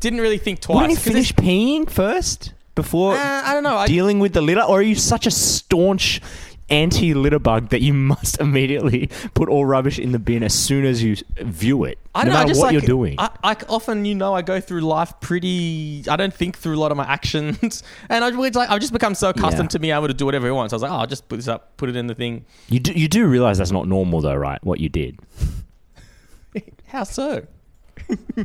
[0.00, 0.74] didn't really think twice.
[0.76, 3.76] Wouldn't you finish peeing first before Uh, I don't know.
[3.76, 6.20] I, dealing with the litter, or are you such a staunch
[6.68, 11.02] anti-litter bug that you must immediately put all rubbish in the bin as soon as
[11.02, 13.14] you view it, I no don't know, matter what like, you're doing?
[13.18, 16.04] I, I often, you know, I go through life pretty.
[16.08, 18.92] I don't think through a lot of my actions, and I it's like I've just
[18.92, 19.68] become so accustomed Yeah.
[19.68, 20.70] to being able to do whatever I want.
[20.70, 22.44] So I was like, oh, I'll just put this up, put it in the thing.
[22.68, 24.62] you do you do realize that's not normal, though, right?
[24.64, 25.18] What you did.
[26.86, 27.46] How so?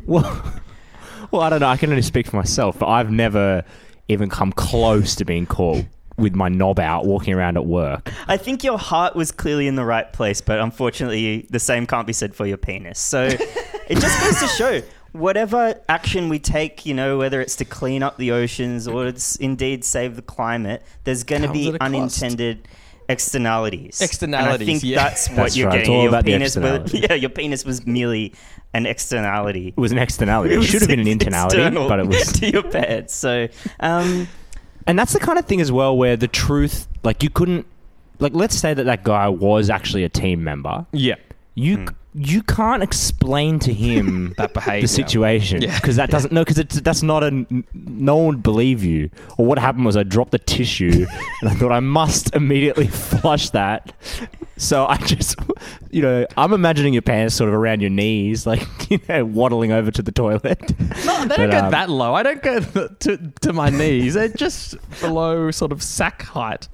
[0.06, 0.52] Well,
[1.30, 1.68] well, I don't know.
[1.68, 3.64] I can only speak for myself, but I've never
[4.08, 5.84] even come close to being caught
[6.16, 8.12] with my knob out walking around at work.
[8.26, 12.06] I think your heart was clearly in the right place, but unfortunately, the same can't
[12.06, 12.98] be said for your penis.
[12.98, 13.24] So
[13.88, 18.02] it just goes to show whatever action we take, you know, whether it's to clean
[18.02, 21.78] up the oceans or it's indeed save the climate, there's going to be at a
[21.78, 21.94] cost.
[21.94, 22.68] unintended
[23.08, 24.00] externalities.
[24.00, 24.96] Externalities, And I think yeah.
[24.96, 25.96] that's what That's you're right, it's getting.
[25.96, 28.32] all your about the penis was, yeah, your penis was merely
[28.74, 29.68] an externality.
[29.68, 30.54] It was an externality.
[30.54, 33.10] It, was should have been an internality, external but it was to your bed.
[33.10, 33.48] So,
[33.80, 34.28] um,
[34.86, 37.66] And that's the kind of thing as well where the truth, like you couldn't,
[38.18, 40.86] like let's say that that guy was actually a team member.
[40.92, 41.16] Yeah.
[41.54, 41.86] You hmm.
[42.14, 44.82] you can't explain to him That behaviour.
[44.82, 45.74] the situation Yeah.
[45.78, 49.10] because that doesn't no because that's not a no one would believe you.
[49.36, 51.06] Or what happened was I dropped the tissue
[51.42, 52.86] and I thought I must immediately
[53.20, 53.92] flush that.
[54.56, 55.36] So I just,
[55.90, 59.72] you know, I'm imagining your pants sort of around your knees, like you know, waddling
[59.72, 60.60] over to the toilet.
[61.04, 62.14] No, they don't go um, that low.
[62.14, 64.14] I don't go th- to to my knees.
[64.14, 66.68] They're just below sort of sack height.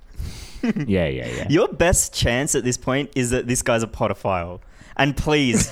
[0.63, 1.47] yeah, yeah, yeah.
[1.49, 4.61] Your best chance at this point is that this guy's a potophile.
[4.97, 5.69] And please,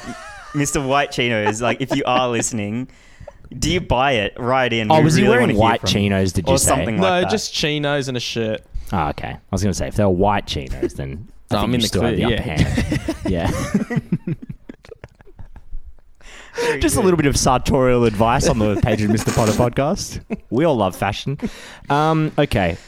[0.52, 0.86] Mr.
[0.86, 2.88] White Chinos, like if you are listening,
[3.58, 4.34] do you buy it?
[4.38, 4.92] Right in.
[4.92, 6.32] Oh, We was he wearing white chinos?
[6.32, 6.68] Did you Or say?
[6.68, 7.30] something like no, that.
[7.30, 8.62] just chinos and a shirt.
[8.92, 9.30] Oh, okay.
[9.30, 11.70] I was going to say, if they were white chinos, then I No, think I'm
[11.70, 12.58] you in the still have the clear, upper yeah.
[12.58, 13.16] hand.
[14.36, 14.36] yeah.
[16.56, 19.34] Very Just a little bit of sartorial advice on the page of Mr.
[19.34, 20.20] Potter podcast.
[20.50, 21.38] We all love fashion.
[21.90, 22.78] Um, okay.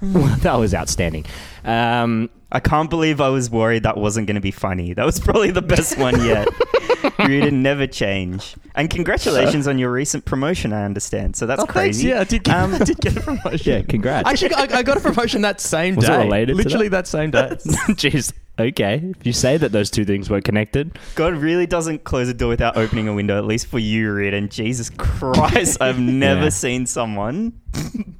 [0.00, 1.24] Well, that was outstanding.
[1.66, 4.94] Um, I can't believe I was worried that wasn't going to be funny.
[4.94, 6.48] That was probably the best one yet.
[7.18, 8.54] Reader never change.
[8.74, 10.72] And congratulations on your recent promotion.
[10.72, 11.34] I understand.
[11.36, 11.72] So that's Oh, thanks.
[11.98, 12.08] crazy.
[12.08, 13.72] Yeah, I did get, Um, I did get a promotion.
[13.72, 14.28] yeah, congrats.
[14.28, 16.18] Actually, I, I got a promotion that same Was it day.
[16.24, 17.06] related to Literally that?
[17.06, 17.48] that same day.
[17.94, 18.32] Jeez.
[18.58, 19.12] Okay.
[19.20, 22.48] If you say that those two things were connected, God really doesn't close a door
[22.48, 24.32] without opening a window, at least for you, Reed.
[24.32, 26.48] And Jesus Christ, I've never Yeah.
[26.50, 27.52] seen someone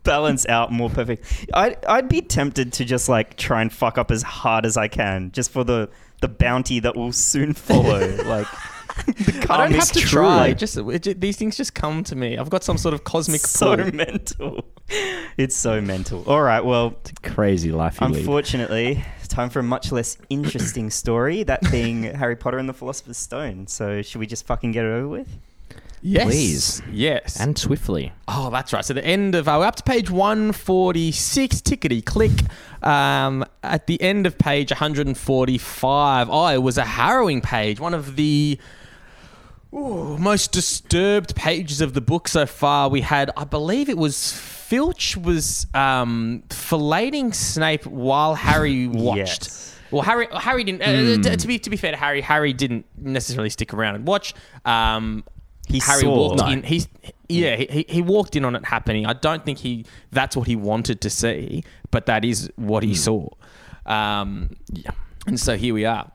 [0.02, 1.24] balance out more perfect.
[1.54, 4.88] I'd, I'd be tempted to just like try and fuck up as hard as I
[4.88, 5.88] can, just for the,
[6.20, 8.00] the bounty that will soon follow.
[8.24, 8.46] like,
[9.50, 10.20] I don't have to true.
[10.22, 10.52] try.
[10.54, 12.38] Just it, ju- these things just come to me.
[12.38, 13.92] I've got some sort of cosmic so pull.
[13.92, 14.64] mental.
[15.36, 16.24] It's so mental.
[16.26, 18.18] All right, well, it's Crazy life you lead.
[18.18, 22.72] unfortunately, it's time for a much less interesting story, that being Harry Potter and the
[22.72, 23.66] Philosopher's Stone.
[23.66, 25.28] So, should we just fucking get it over with?
[26.02, 26.82] Yes, Please.
[26.92, 27.40] yes.
[27.40, 28.12] And swiftly.
[28.28, 28.84] Oh, that's right.
[28.84, 31.56] So the end of uh, we're up to page one forty six.
[31.60, 32.32] Tickety click.
[32.82, 36.28] Um, at the end of page one hundred and forty five.
[36.30, 37.80] Oh, it was a harrowing page.
[37.80, 38.58] One of the
[39.74, 42.88] ooh, most disturbed pages of the book so far.
[42.88, 49.44] We had, I believe, it was Filch was um, filleting Snape while Harry watched.
[49.44, 49.78] Yes.
[49.92, 50.82] Well, Harry, Harry didn't.
[50.82, 54.06] Uh, t- to be to be fair to Harry, Harry didn't necessarily stick around and
[54.06, 54.34] watch.
[54.64, 55.24] Um,
[55.66, 56.16] He Harry saw.
[56.16, 56.48] walked No.
[56.48, 56.62] in.
[56.62, 56.88] He's
[57.28, 57.56] yeah.
[57.56, 59.04] He, he- walked in on it happening.
[59.06, 62.94] I don't think he that's what he wanted to see, but that is what he
[62.94, 63.28] saw.
[63.84, 64.90] Um, yeah.
[65.26, 66.10] And so here we are.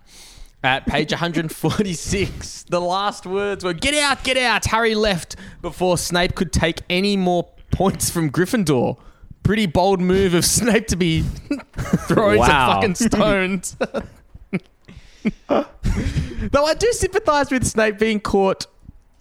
[0.63, 6.35] At page 146, the last words were "Get out, get out." Harry left before Snape
[6.35, 8.97] could take any more points from Gryffindor.
[9.43, 11.21] Pretty bold move of Snape to be
[12.07, 12.47] throwing Wow.
[12.47, 13.75] some fucking stones.
[15.47, 18.65] Though I do sympathise with Snape being caught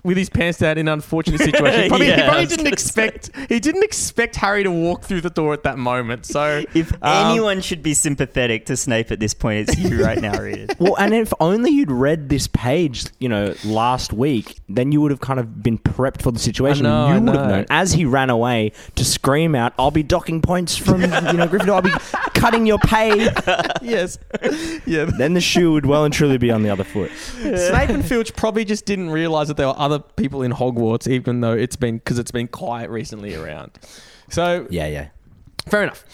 [0.05, 1.89] with his pants down in an unfortunate situation.
[1.89, 5.31] Probably, Yeah, he probably didn't gonna expect he didn't expect Harry to walk through the
[5.31, 6.27] door at that moment.
[6.27, 10.21] So If um, anyone should be sympathetic to Snape at this point, it's you right
[10.21, 10.75] now, Reed.
[10.81, 15.11] Well, and if only you'd read this page, you know, last week, then you would
[15.11, 16.85] have kind of been prepped for the situation.
[16.85, 20.03] Know, you I would have known as he ran away to scream out, "I'll be
[20.03, 21.75] docking points from you know Gryffindor.
[21.75, 21.91] I'll be
[22.41, 23.11] cutting your pay."
[23.83, 24.19] yes,
[24.87, 25.05] yeah.
[25.05, 27.11] Then the shoe would well and truly be on the other foot.
[27.13, 31.41] Snape and Filch probably just didn't realize that there were other people in Hogwarts, even
[31.41, 33.73] though it's been because it's been quiet recently around.
[34.31, 35.09] So Yeah, yeah.
[35.67, 36.05] fair enough.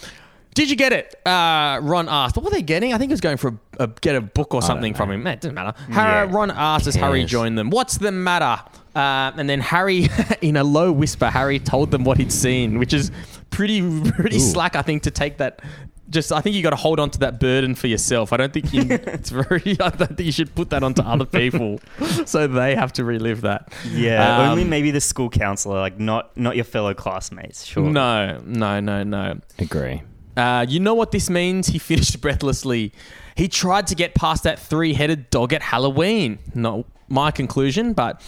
[0.55, 1.13] Did you get it?
[1.23, 2.35] Uh, Ron asked.
[2.35, 2.91] What were they getting?
[2.91, 5.27] I think he was going for a, a get a book or something from him.
[5.27, 5.77] It doesn't matter.
[5.91, 6.35] Har- Yeah.
[6.35, 7.69] Ron asked as Harry joined them.
[7.69, 8.59] What's the matter?
[8.95, 10.07] Uh, and then Harry,
[10.41, 13.11] in a low whisper, Harry told them what he'd seen, which is
[13.51, 13.81] pretty
[14.13, 15.61] pretty slack, I think, to take that.
[16.09, 18.31] Just, I think you got to hold on to that burden for yourself.
[18.31, 19.61] I don't think you, it's very.
[19.79, 21.79] I don't think you should put that onto other people,
[22.25, 23.73] so they have to relive that.
[23.91, 27.65] Yeah, Um, only maybe the school counselor, like not not your fellow classmates.
[27.65, 27.89] Sure.
[27.89, 29.39] No, no, no, no.
[29.59, 30.01] Agree.
[30.37, 31.67] Uh, you know what this means?
[31.67, 32.93] He finished breathlessly.
[33.35, 36.39] He tried to get past that three headed dog at Halloween.
[36.55, 38.21] Not my conclusion, but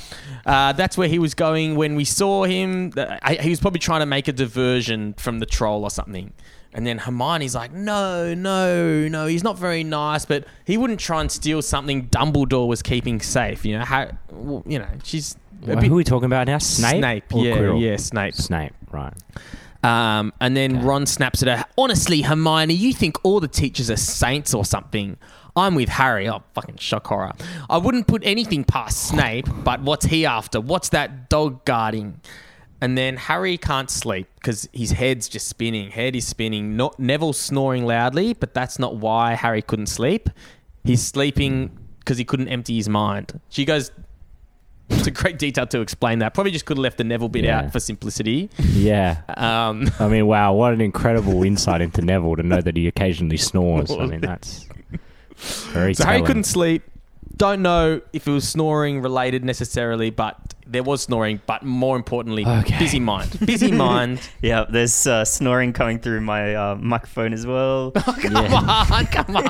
[0.45, 2.91] uh, that's where he was going when we saw him.
[2.97, 6.33] Uh, I- He was probably trying to make a diversion from the troll or something.
[6.73, 11.19] And then Hermione's like, no, no, no, he's not very nice, but he wouldn't try
[11.19, 13.65] and steal something Dumbledore was keeping safe.
[13.65, 16.59] You know, how, well, you know, she's Well, who are we talking about now?
[16.59, 16.99] Snape.
[16.99, 17.81] Snape, yeah, Quirrell?
[17.81, 18.35] yeah, Snape.
[18.35, 18.73] Snape.
[18.91, 19.13] Right.
[19.83, 21.65] Um, and then Ron snaps at her.
[21.77, 25.17] Honestly, Hermione, you think all the teachers are saints or something?
[25.55, 26.29] I'm with Harry.
[26.29, 27.31] Oh, fucking shock horror.
[27.69, 30.61] I wouldn't put anything past Snape, but what's he after?
[30.61, 32.21] What's that dog guarding?
[32.81, 35.91] And then Harry can't sleep because his head's just spinning.
[35.91, 36.77] Head is spinning.
[36.77, 40.29] Not Neville's snoring loudly, but that's not why Harry couldn't sleep.
[40.85, 43.39] He's sleeping because he couldn't empty his mind.
[43.49, 43.91] She goes
[45.03, 46.33] to great detail to explain that.
[46.33, 47.59] Probably just could have left the Neville bit Yeah.
[47.59, 48.49] out for simplicity.
[48.57, 49.17] Yeah.
[49.35, 53.37] Um, I mean, wow, what an incredible insight into Neville to know that he occasionally
[53.37, 53.91] snores.
[53.91, 54.67] I mean, that's
[55.37, 56.83] very So Harry couldn't sleep.
[57.35, 61.41] Don't know if it was snoring related necessarily, but there was snoring.
[61.45, 62.77] But more importantly, Okay.
[62.79, 63.37] busy mind.
[63.45, 64.21] Busy mind.
[64.41, 67.91] Yeah, there's uh, snoring coming through my uh, microphone as well.
[68.21, 69.43] come on, come on.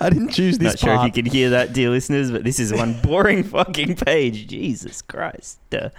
[0.00, 2.58] I didn't choose this Not sure if you can hear that, dear listeners, but this
[2.58, 4.46] is one boring fucking page.
[4.46, 5.58] Jesus Christ.
[5.74, 5.90] Uh,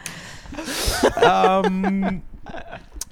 [1.24, 2.24] um,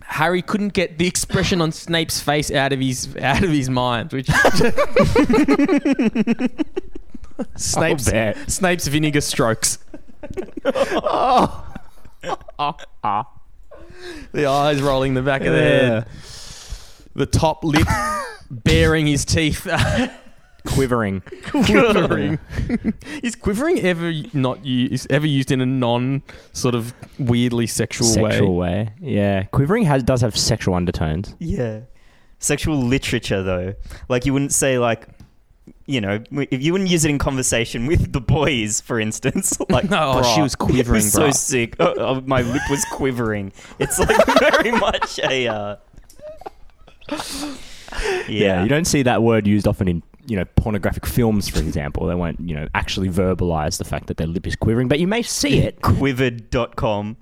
[0.05, 4.11] Harry couldn't get the expression on Snape's face out of his out of his mind,
[4.13, 4.27] which
[7.55, 8.49] Snape's bet.
[8.49, 9.79] Snape's vinegar strokes.
[10.65, 11.65] oh.
[14.31, 16.07] The eyes rolling the back of the head.
[17.15, 17.87] The top lip
[18.49, 19.67] baring his teeth.
[20.65, 21.21] quivering.
[21.51, 22.39] quivering.
[23.23, 28.55] Is quivering ever not used, ever used in a non sort of weirdly sexual, Sexual
[28.55, 28.83] way?
[28.85, 28.93] way.
[29.01, 29.43] Yeah.
[29.43, 31.35] Quivering has does have sexual undertones.
[31.39, 31.81] yeah.
[32.37, 33.73] Sexual literature, though.
[34.09, 35.07] Like, you wouldn't say, like,
[35.85, 39.57] you know, if you wouldn't use it in conversation with the boys, for instance.
[39.69, 41.75] Like, No, she was quivering, was so sick.
[41.79, 43.51] Oh, oh, my lip was quivering.
[43.79, 45.47] It's like very much a.
[45.47, 45.75] Uh,
[48.27, 48.63] Yeah.
[48.63, 52.07] You don't see that word used often in you know pornographic films, for example.
[52.07, 55.07] They won't you know actually verbalize the fact that their lip is quivering, but you
[55.07, 55.81] may see it.
[55.81, 57.17] quivered.com.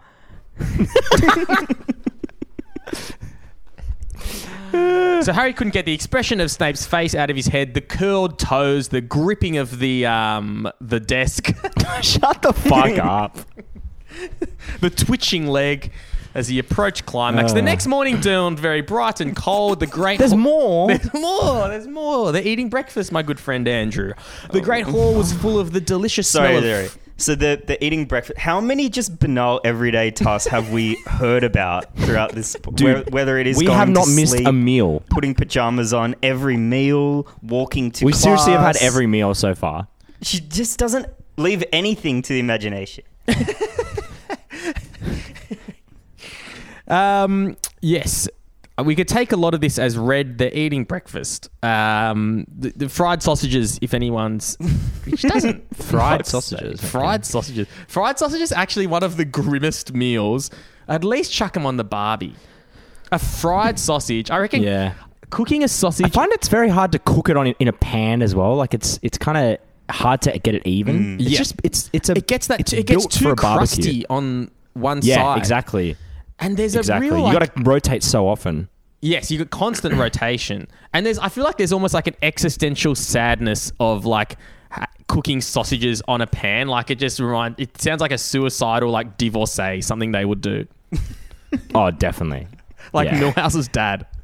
[4.71, 8.39] So Harry couldn't get the expression of Snape's face out of his head, the curled
[8.39, 11.47] toes, the gripping of the um, the desk,
[12.01, 13.37] Shut the fuck up.
[14.81, 15.91] the twitching leg
[16.35, 17.53] as he approached climax.
[17.53, 17.63] the Uh.
[17.63, 19.79] next morning dawned very bright and cold.
[19.79, 20.87] The great There's hall- more.
[20.89, 21.67] There's more.
[21.69, 22.31] There's more.
[22.31, 24.13] They're eating breakfast, my good friend Andrew.
[24.51, 26.97] The great hall was full of the delicious Sorry, smell of.
[27.17, 28.39] So the the eating breakfast.
[28.39, 32.55] How many just banal everyday tasks have we heard about throughout this?
[32.65, 35.03] whe- whether it is we going have not to missed sleep, a meal.
[35.09, 38.05] putting pajamas on every meal, walking to.
[38.05, 39.87] We seriously have had every meal so far.
[40.21, 41.05] She just doesn't
[41.37, 43.03] leave anything to the imagination.
[46.87, 48.27] Um, yes.
[48.83, 50.39] We could take a lot of this as read.
[50.39, 51.49] They're eating breakfast.
[51.61, 54.55] Um, the, the fried sausages, if anyone's.
[55.05, 55.75] Which doesn't.
[55.75, 56.79] Fried Fuck's sausages, sake.
[56.79, 56.87] okay.
[56.87, 57.67] Fried sausages.
[57.87, 60.49] Fried sausages actually one of the grimmest meals.
[60.87, 62.33] At least chuck them on the barbie.
[63.11, 64.31] A fried sausage.
[64.31, 64.93] I reckon Yeah.
[65.29, 66.07] cooking a sausage.
[66.07, 68.55] I find it's very hard to cook it on in a pan as well.
[68.55, 71.19] Like it's it's kind of hard to get it even.
[71.19, 71.37] It's Yeah.
[71.37, 72.73] just it's it's a it gets that.
[72.73, 75.37] It gets too crusty on one Yeah, side.
[75.37, 75.95] exactly.
[76.43, 77.07] And there's Exactly.
[77.07, 77.19] a real.
[77.19, 78.67] you like, got to rotate so often.
[79.01, 81.17] Yes, you got constant rotation, and there's.
[81.19, 84.37] I feel like there's almost like an existential sadness of like
[84.71, 86.67] ha- cooking sausages on a pan.
[86.67, 87.59] Like it just remind.
[87.59, 90.67] It sounds like a suicidal like divorcee, something they would do,
[91.75, 92.47] Oh, definitely.
[92.93, 93.19] like Yeah.
[93.19, 94.05] Milhouse's dad.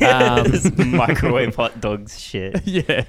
[0.00, 2.60] Yeah, Um, microwave hot dogs shit.
[2.66, 3.04] Yeah.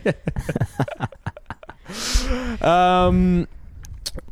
[2.62, 3.48] um.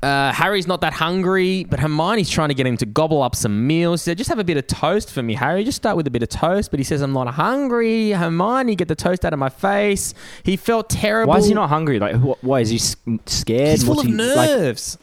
[0.01, 3.67] Uh, Harry's not that hungry, but Hermione's trying to get him to gobble up some
[3.67, 3.99] meals.
[4.01, 5.65] She said, "Just have a bit of toast for me, Harry.
[5.65, 8.87] Just start with a bit of toast." But he says, "I'm not hungry." Hermione, get
[8.87, 10.13] the toast out of my face.
[10.43, 11.31] He felt terrible.
[11.33, 11.99] Why is he not hungry?
[11.99, 13.71] Like, wh- why is he s- scared?
[13.71, 14.97] He's full What's of he- like- nerves.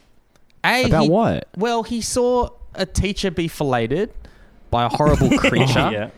[0.65, 1.49] A, About he- what?
[1.59, 4.11] Well, he saw a teacher be filleted
[4.71, 5.91] by a horrible creature.
[5.93, 6.09] yeah.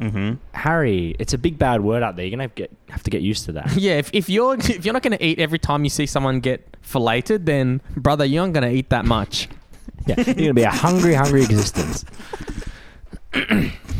[0.00, 0.34] Mm-hmm.
[0.56, 2.24] Harry, it's a big bad word out there.
[2.24, 3.72] You're gonna have, get, have to get used to that.
[3.76, 6.40] Yeah, if, if you're if you're not going to eat every time you see someone
[6.40, 9.48] get filleted, then brother, you aren't going to eat that much.
[10.06, 12.04] yeah, you're gonna be a hungry, hungry existence.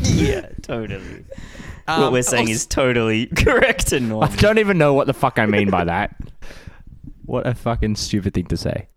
[0.03, 1.25] Yeah, totally.
[1.85, 4.31] what Um, we're saying also- is totally correct and normal.
[4.31, 6.15] I don't even know what the fuck I mean by that.
[7.25, 8.87] What a fucking stupid thing to say.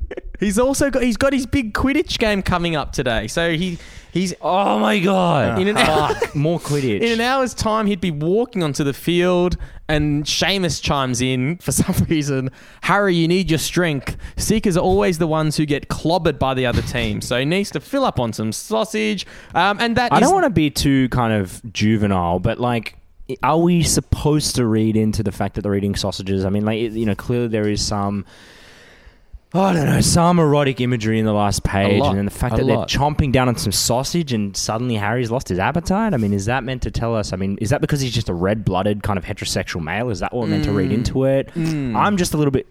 [0.40, 3.26] He's also got he's got his big Quidditch game coming up today.
[3.26, 3.78] So he
[4.12, 5.58] he's Oh my god!
[5.58, 7.00] in an hour, More Quidditch.
[7.00, 9.56] in an hour's time he'd be walking onto the field
[9.88, 12.50] and Seamus chimes in for some reason.
[12.82, 14.18] Harry, you need your strength.
[14.36, 17.22] Seekers are always the ones who get clobbered by the other team.
[17.22, 19.26] So he needs to fill up on some sausage.
[19.54, 22.98] Um, and that I is- don't want to be too kind of juvenile, but like,
[23.42, 26.44] are we supposed to read into the fact that they're eating sausages?
[26.44, 28.26] I mean, like, you know, clearly there is some.
[29.56, 32.30] Oh, I don't know, some erotic imagery in the last page, lot, and then the
[32.30, 36.12] fact a that they're chomping down on some sausage, and suddenly Harry's lost his appetite.
[36.12, 37.32] I mean, is that meant to tell us?
[37.32, 40.10] I mean, is that because he's just a red-blooded kind of heterosexual male?
[40.10, 40.94] Is that what we're meant to read mm.
[40.94, 41.48] into it?
[41.54, 41.96] Mm.
[41.96, 42.66] I'm just a little bit.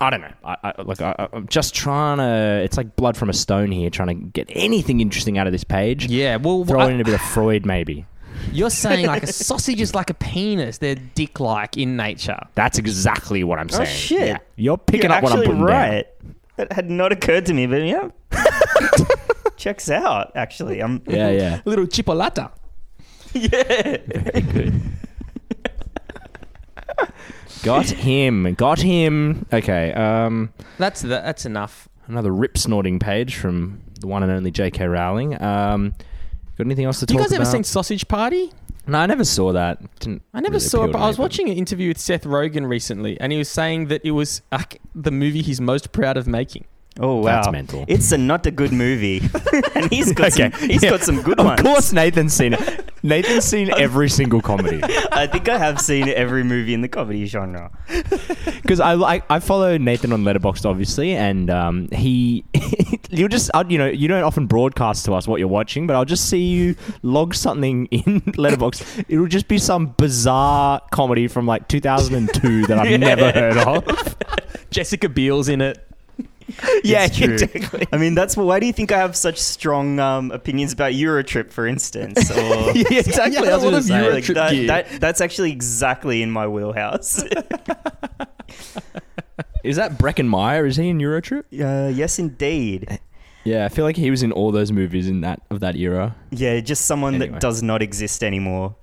[0.00, 0.32] I don't know.
[0.42, 2.62] I, I, like I, I'm just trying to.
[2.64, 5.64] It's like blood from a stone here, trying to get anything interesting out of this
[5.64, 6.06] page.
[6.06, 8.06] Yeah, well, Throw I- in a bit of Freud, maybe.
[8.52, 10.78] You're saying like a sausage is like a penis.
[10.78, 12.38] They're dick-like in nature.
[12.54, 13.82] That's exactly what I'm saying.
[13.88, 14.28] Oh, shit.
[14.28, 14.38] Yeah.
[14.56, 16.06] You're picking You're up what I'm actually putting right.
[16.56, 18.08] That had not occurred to me, but yeah.
[19.56, 20.80] Checks out, actually.
[20.80, 21.16] I'm down.
[21.16, 21.60] Yeah, yeah.
[21.64, 22.50] A little chipolata.
[23.32, 23.98] yeah.
[24.06, 24.82] Very good.
[27.62, 28.54] Got him.
[28.54, 29.46] Got him.
[29.52, 29.92] Okay.
[29.92, 31.88] Um, That's that, that's enough.
[32.06, 34.86] another rip snorting page from the one and only J.K.
[34.86, 35.40] Rowling.
[35.42, 35.92] Um,
[36.60, 37.52] got anything else to Do you guys ever about?
[37.52, 38.52] seen Sausage Party?
[38.86, 39.78] No, I never saw that.
[40.00, 41.98] Didn't I never really saw it, appeal but to I was watching an interview with
[41.98, 45.92] Seth Rogen recently, and he was saying that it was like the movie he's most
[45.92, 46.64] proud of making.
[46.98, 47.84] Oh wow, That's mental.
[47.86, 49.22] It's a not a good movie,
[49.74, 50.90] and he's got some, he's yeah.
[50.90, 51.60] got some good Of ones.
[51.60, 52.90] Of course, Nathan's seen it.
[53.02, 54.80] Nathan's seen every single comedy.
[55.12, 57.70] I think I have seen every movie in the comedy genre.
[58.62, 62.44] because I like I follow Nathan on Letterboxd obviously, and um, he
[63.10, 65.94] you'll just I, you know you don't often broadcast to us what you're watching, but
[65.94, 69.04] I'll just see you log something in Letterboxd.
[69.08, 74.16] It'll just be some bizarre comedy from like 2002 that I've never heard of.
[74.70, 75.86] Jessica Biel's in it.
[76.84, 77.34] yeah, It's true.
[77.34, 77.86] exactly.
[77.92, 81.50] I mean, that's why do you think I have such strong um, opinions about Eurotrip,
[81.52, 82.30] for instance?
[82.30, 82.36] Or
[82.74, 83.46] Yeah, exactly.
[83.46, 84.10] Yeah, I was what say.
[84.12, 87.24] like that, that, that's actually exactly in my wheelhouse.
[89.62, 90.64] Is that Breckin Meyer?
[90.66, 91.44] Is he in Eurotrip?
[91.60, 92.98] uh, yes, indeed.
[93.44, 96.14] Yeah, I feel like he was in all those movies in that of that era.
[96.30, 97.32] Yeah, just someone Anyway.
[97.32, 98.74] that does not exist anymore.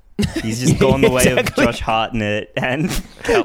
[0.41, 2.89] He's just gone the way of Josh Hartnett and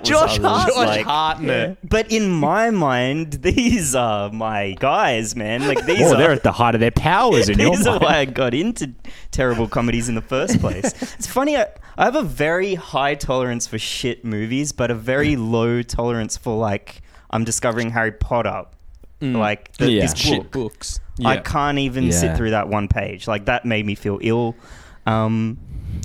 [0.04, 0.38] Josh, others.
[0.38, 1.76] Josh like- Hartnett.
[1.86, 5.66] But in my mind, these are my guys, man.
[5.68, 7.92] Like these Oh, are they're at the height of their powers in your these are
[7.92, 8.02] mind.
[8.04, 8.92] why I got into
[9.30, 10.92] terrible comedies in the first place.
[11.14, 11.56] it's funny.
[11.56, 11.66] I,
[11.98, 15.50] I have a very high tolerance for shit movies, but a very mm.
[15.50, 18.64] low tolerance for like I'm discovering Harry Potter.
[19.20, 19.36] Mm.
[19.36, 20.02] Like the, Yeah.
[20.02, 21.00] this Shit book, books.
[21.24, 23.28] I can't even sit through that one page.
[23.28, 24.56] Like that made me feel ill.
[25.06, 25.58] Um,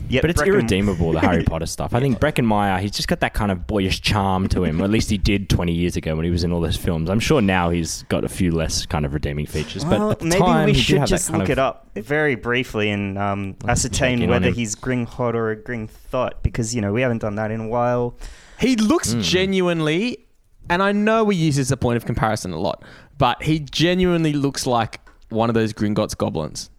[0.10, 1.94] yet But it's Breckin- irredeemable, the Harry Potter stuff.
[1.94, 4.82] I think Breckin Meyer, he's just got that kind of boyish charm to him.
[4.82, 7.10] Or at least he did 20 years ago when he was in all those films.
[7.10, 9.84] I'm sure now he's got a few less kind of redeeming features.
[9.84, 13.18] But Well, at maybe time, we should just look of- it up very briefly and
[13.18, 17.20] um, ascertain whether he's Gring Hot or a Gring Thought because you know we haven't
[17.20, 18.16] done that in a while.
[18.60, 19.22] He looks Hmm.
[19.22, 20.18] genuinely,
[20.70, 22.84] and I know we use this as a point of comparison a lot,
[23.18, 26.70] but he genuinely looks like one of those Gringotts goblins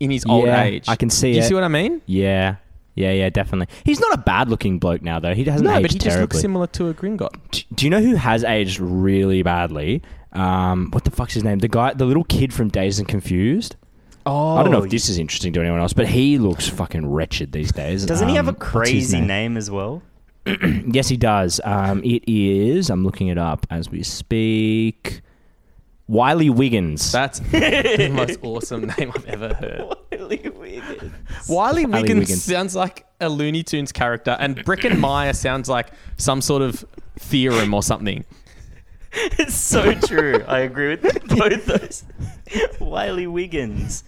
[0.00, 0.84] in his old Yeah, age.
[0.88, 1.48] I can see Do you it.
[1.48, 2.00] see what I mean?
[2.06, 2.56] Yeah.
[2.96, 3.72] Yeah, yeah, definitely.
[3.84, 5.32] He's not a bad looking bloke now, though.
[5.34, 7.30] He hasn't No, aged but he just looks similar to a Gringott.
[7.52, 10.02] D- Do you know who has aged really badly?
[10.32, 11.60] Um, what the fuck's his name?
[11.60, 13.76] The guy, the little kid from Dazed and Confused.
[14.26, 17.06] Oh, I don't know if this is interesting to anyone else, but he looks fucking
[17.06, 18.04] wretched these days.
[18.04, 19.56] doesn't he have a Um, what's crazy name?
[19.56, 20.02] as well?
[20.46, 21.60] Yes, he does.
[21.64, 22.90] Um, it is.
[22.90, 25.20] I'm looking it up as we speak.
[26.10, 27.12] Wiley Wiggins.
[27.12, 29.94] That's the most awesome name I've ever heard.
[30.10, 31.12] Wiley Wiggins.
[31.48, 32.42] Wiley Wiggins, Wiggins.
[32.42, 36.84] sounds like a Looney Tunes character, and Breckin Meyer sounds like some sort of
[37.18, 38.24] theorem or something.
[39.12, 40.42] it's so true.
[40.48, 42.04] I agree with both those.
[42.80, 44.02] Wiley Wiggins.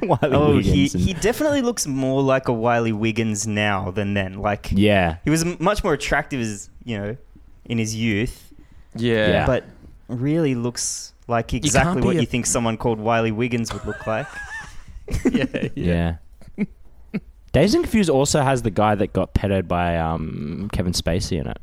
[0.00, 0.94] Wiley Oh, he, Wiggins.
[0.94, 4.34] and- he definitely looks more like a Wiley Wiggins now than then.
[4.38, 5.16] Like yeah.
[5.24, 7.16] he was much more attractive as you know
[7.64, 8.52] in his youth,
[8.94, 9.28] Yeah.
[9.28, 9.46] Yeah.
[9.46, 9.64] but
[10.08, 14.06] really looks like exactly be what a- you think someone called Wiley Wiggins would look
[14.06, 14.26] like.
[15.30, 16.16] yeah, Yeah.
[17.52, 21.46] Dazed and Confused also has the guy that got petted by um, Kevin Spacey in
[21.46, 21.58] it.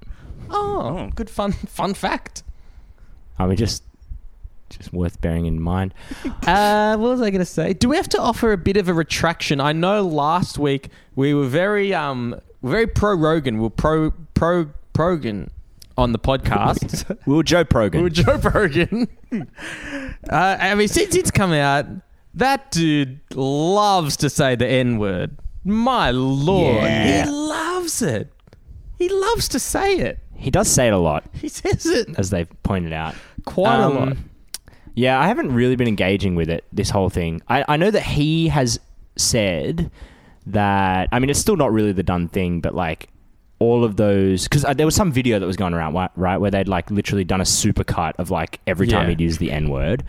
[0.49, 2.41] Oh, good fun fun fact.
[3.37, 3.83] I mean, just
[4.69, 5.93] just worth bearing in mind.
[6.47, 7.73] Uh, what was I going to say?
[7.73, 9.59] Do we have to offer a bit of a retraction?
[9.59, 13.59] I know last week we were very um very pro Rogan.
[13.59, 15.49] We're pro pro Progan
[15.97, 17.17] on the podcast.
[17.25, 17.95] We were Joe Progan.
[17.95, 19.07] we were Joe Progan.
[20.29, 21.85] uh, I mean, since it's come out,
[22.33, 25.37] that dude loves to say the N word.
[25.63, 27.25] My lord, Yeah.
[27.25, 28.31] he loves it.
[28.97, 30.19] He loves to say it.
[30.35, 33.15] he does say it a lot, He says it as they've pointed out.
[33.45, 34.17] quite a Um, lot.
[34.93, 37.41] Yeah, I haven't really been engaging with it, this whole thing.
[37.49, 38.79] I, I know that he has
[39.17, 39.91] said
[40.45, 43.09] that, I mean, it's still not really the done thing, but like
[43.65, 46.51] all of those, because there was some video that was going around, right, right, where
[46.51, 49.09] they'd like literally done a supercut of like every time Yeah.
[49.09, 50.03] he'd use the N word.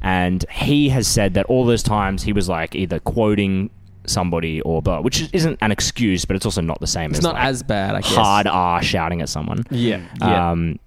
[0.00, 3.70] And he has said that all those times he was like either quoting
[4.06, 7.24] somebody or blah, which isn't an excuse, but it's also not the same It's as
[7.24, 8.14] not like, as bad, I guess.
[8.14, 9.64] hard R shouting at someone.
[9.70, 10.00] Yeah.
[10.20, 10.50] yeah.
[10.50, 10.78] Um,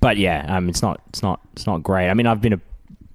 [0.00, 2.08] but yeah, um, it's not, it's not, it's not great.
[2.08, 2.60] I mean, I've been a,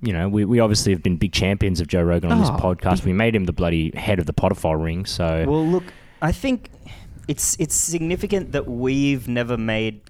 [0.02, 2.58] you know, we, we obviously have been big champions of Joe Rogan on this Oh,
[2.58, 3.04] podcast.
[3.04, 5.06] We made him the bloody head of the Potophile ring.
[5.08, 5.86] So Well, look,
[6.22, 6.70] I think
[7.28, 10.02] it's it's significant that we've never made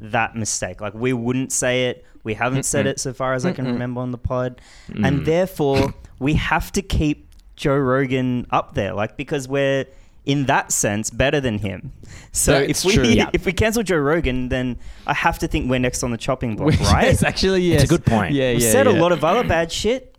[0.00, 0.80] that mistake.
[0.80, 2.04] Like we wouldn't say it.
[2.24, 4.60] We haven't said it so far as I can remember on the pod,
[4.90, 5.06] Mm.
[5.06, 9.86] and therefore we have to keep Joe Rogan up there, like because we're
[10.24, 11.90] in that sense better than him.
[12.30, 13.04] So That's if we true.
[13.04, 13.28] Yeah.
[13.32, 16.54] if we cancel Joe Rogan, then I have to think we're next on the chopping
[16.54, 17.06] block, right?
[17.06, 17.82] Yes, actually, yes.
[17.82, 18.32] a good point.
[18.32, 18.70] Yeah, We yeah.
[18.70, 18.92] said yeah.
[18.92, 20.16] a lot of other bad shit.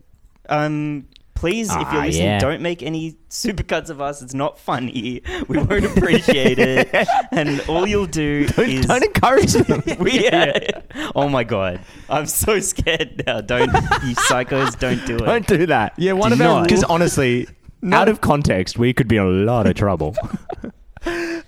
[0.50, 2.38] Um, please, if you're Ah, listening, yeah.
[2.38, 4.22] don't make any supercuts of us.
[4.22, 5.22] It's not funny.
[5.48, 7.08] We won't appreciate it.
[7.32, 9.82] And all you'll do is don't encourage them.
[9.98, 10.80] we, yeah.
[11.16, 13.40] Oh my god, I'm so scared now.
[13.40, 14.78] Don't you psychos?
[14.78, 15.24] Don't do it.
[15.26, 15.94] don't do that.
[15.98, 17.48] Yeah, one Do of our because rules- honestly,
[17.92, 20.16] out of context, we could be in a lot of trouble.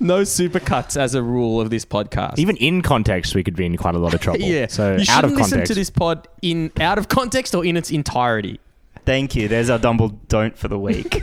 [0.01, 2.39] no supercuts as a rule of this podcast.
[2.39, 4.41] Even in context, we could be in quite a lot of trouble.
[4.41, 4.67] yeah.
[4.67, 7.65] So you out shouldn't of listen context, to this pod in out of context or
[7.65, 8.61] in its entirety.
[9.07, 9.49] Thank you.
[9.49, 11.23] There's our dumble don't for the week.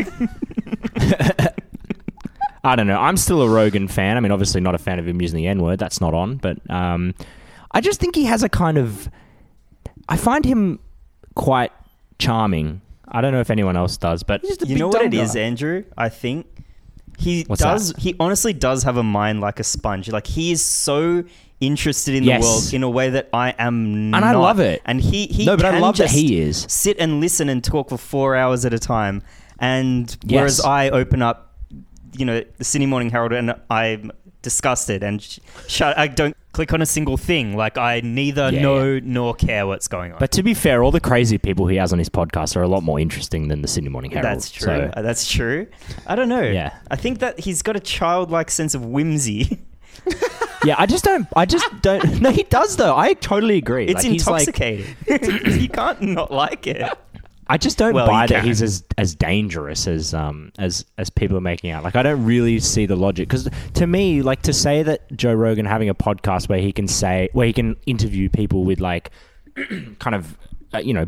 [2.63, 2.99] I don't know.
[2.99, 4.15] I'm still a Rogan fan.
[4.15, 5.79] I mean, obviously not a fan of him using the N word.
[5.79, 6.38] That's not on.
[6.38, 7.13] But um,
[7.71, 9.09] I just think he has a kind of.
[10.07, 10.79] I find him
[11.36, 11.71] quite
[12.19, 12.81] charming.
[13.07, 15.84] I don't know if anyone else does, but you know what it is, Andrew?
[15.97, 16.47] I think
[17.17, 17.93] he What's does.
[17.93, 18.01] that?
[18.01, 20.09] He honestly does have a mind like a sponge.
[20.09, 21.25] Like he is so
[21.68, 22.41] interested in Yes.
[22.41, 24.18] the world in a way that I am, not.
[24.24, 24.82] And I love it.
[24.86, 26.66] And he, he No, but I love that he is.
[26.70, 29.22] sit and listen and talk for four hours at a time.
[29.59, 31.53] And whereas I open up,
[32.18, 34.11] you know, the Sydney Morning Herald, and I'm
[34.41, 35.97] disgusted and sh- shut.
[35.97, 37.55] I don't click on a single thing.
[37.55, 40.20] Like I neither Yeah, know nor care what's going on.
[40.20, 42.68] But to be fair, all the crazy people he has on his podcast are a
[42.68, 44.26] lot more interesting than the Sydney Morning Herald.
[44.36, 44.66] That's true.
[44.66, 45.66] So, Uh, That's true.
[46.05, 46.41] I don't know.
[46.43, 46.74] Yeah.
[46.91, 49.59] I think that he's got a childlike sense of whimsy.
[50.66, 51.28] yeah, I just don't.
[51.36, 52.03] I just don't.
[52.22, 52.95] No, he does though.
[52.95, 53.86] I totally agree.
[53.88, 54.59] It's Like, he's like-
[55.59, 56.89] you can't not like it.
[57.47, 61.36] I just don't Well, buy that he's as as dangerous as um as as people
[61.38, 61.84] are making out.
[61.84, 65.34] Like I don't really see the logic because to me, like to say that Joe
[65.34, 69.11] Rogan having a podcast where he can say where he can interview people with like
[69.99, 70.38] kind of
[70.74, 71.05] uh, you know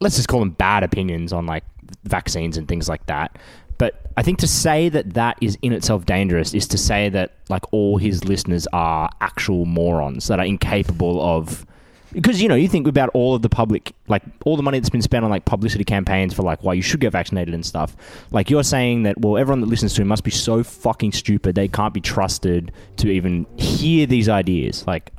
[0.00, 1.62] let's just call them bad opinions on like
[2.02, 3.38] vaccines and things like that.
[3.78, 7.32] But I think to say that that is in itself dangerous is to say that
[7.48, 11.66] like all his listeners are actual morons that are incapable of
[12.12, 14.88] because you know you think about all of the public like all the money that's
[14.90, 17.96] been spent on like publicity campaigns for like why you should get vaccinated and stuff.
[18.30, 21.56] Like you're saying that well everyone that listens to him must be so fucking stupid
[21.56, 24.86] they can't be trusted to even hear these ideas.
[24.86, 25.10] Like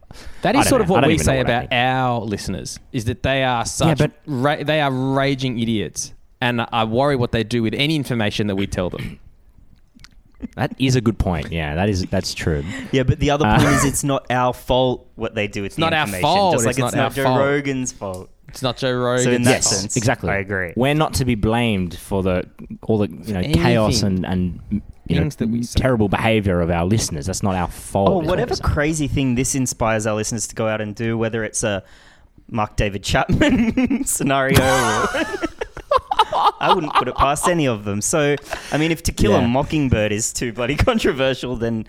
[0.41, 0.95] That is sort of know.
[0.95, 4.63] I what we say what about our listeners is that they are such but- ra-
[4.63, 8.67] they are raging idiots, and I worry what they do with any information that we
[8.67, 9.19] tell them.
[10.55, 13.57] that is a good point yeah that is that's true Yeah, but the other Uh,
[13.57, 16.21] point is it's not our fault what they do It's not our information.
[16.21, 17.39] fault, Just like it's it's, not not, Joe fault.
[17.39, 18.29] Rogan's fault.
[18.49, 19.23] It's not Joe Rogan.
[19.23, 20.73] So in that yes sense, exactly I agree.
[20.75, 22.43] we're not to be blamed for the
[22.83, 24.59] all the you know chaos and and
[25.07, 25.79] you know, Things that we say.
[25.79, 28.73] terrible behavior of our listeners that's not our fault Oh, is what whatever we're saying.
[28.73, 31.83] crazy thing this inspires our listeners to go out and do, whether it's a
[32.49, 35.07] Mark David Chapman scenario or.
[36.59, 38.01] I wouldn't put it past any of them.
[38.01, 38.35] So,
[38.71, 39.39] I mean, if To Kill Yeah.
[39.43, 41.87] a Mockingbird is too bloody controversial, then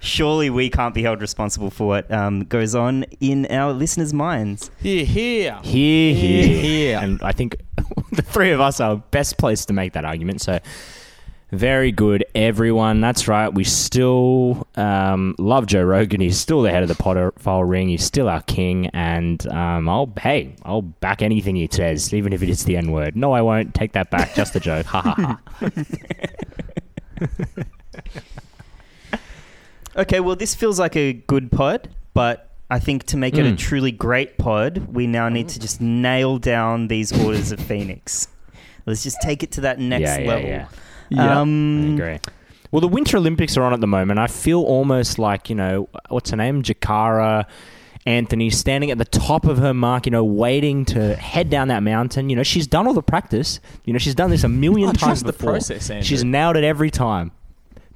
[0.00, 4.70] surely we can't be held responsible for what um, goes on in our listeners' minds.
[4.80, 5.58] Here, here.
[5.62, 6.98] Here, here, Here, here.
[6.98, 7.56] And I think
[8.12, 10.40] the three of us are best placed to make that argument.
[10.40, 10.58] So,
[11.50, 13.00] very good, everyone.
[13.00, 13.48] That's right.
[13.52, 16.20] We still um, love Joe Rogan.
[16.20, 17.88] He's still the head of the Potophile ring.
[17.88, 18.88] He's still our king.
[18.88, 22.92] And um, I'll, hey, I'll back anything he says, even if it is the N
[22.92, 23.16] word.
[23.16, 23.74] No, I won't.
[23.74, 24.34] Take that back.
[24.34, 24.86] Just a joke.
[24.86, 27.28] Ha ha ha.
[29.96, 33.50] Okay, well, this feels like a good pod, but I think to make it a
[33.50, 33.58] Mm.
[33.58, 38.28] truly great pod, we now need to just nail down these orders of Phoenix.
[38.86, 40.48] Let's just take it to that next yeah, level.
[40.48, 40.56] yeah.
[40.56, 40.66] Yeah.
[41.16, 42.18] Um, I agree.
[42.70, 44.18] Well, the Winter Olympics are on at the moment.
[44.18, 46.62] I feel almost like, you know, what's her name?
[46.62, 47.46] Jakara
[48.08, 51.82] Anthony standing at the top of her mark, you know, waiting to head down that
[51.82, 52.30] mountain.
[52.30, 53.60] You know, she's done all the practice.
[53.84, 55.52] You know, she's done this a million times trust the before.
[55.52, 56.04] process, Andrew.
[56.04, 57.32] She's nailed it every time.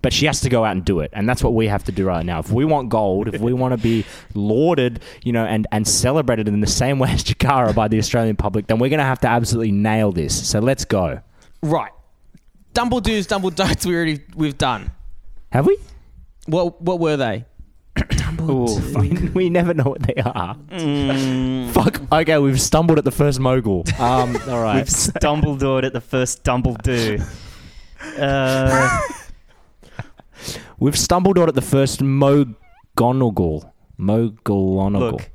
[0.03, 1.11] But she has to go out and do it.
[1.13, 2.41] And that's what we have to do right now.
[2.41, 4.05] If we want gold, if we want to be
[4.35, 8.35] lauded, you know, and, and celebrated in the same way as Jakara by the Australian
[8.35, 10.49] public, then we're going to have to absolutely nail this.
[10.49, 11.21] So let's go.
[11.63, 11.93] Right.
[12.75, 14.91] Dumbledore's Dumbledores we already we've done.
[15.51, 15.77] Have we?
[16.47, 17.45] What what were they?
[18.97, 20.55] we, we never know what they are.
[20.71, 22.01] mm, Fuck.
[22.11, 23.85] Okay, we've stumbled at the first mogul.
[23.99, 24.77] Um, all right.
[24.77, 27.23] we've stumbled at the first Dumbledore.
[28.19, 29.01] Uh,
[30.79, 33.71] We've stumbled on at the first Mogonagle.
[34.01, 34.99] Mogonagle.
[34.99, 35.31] look,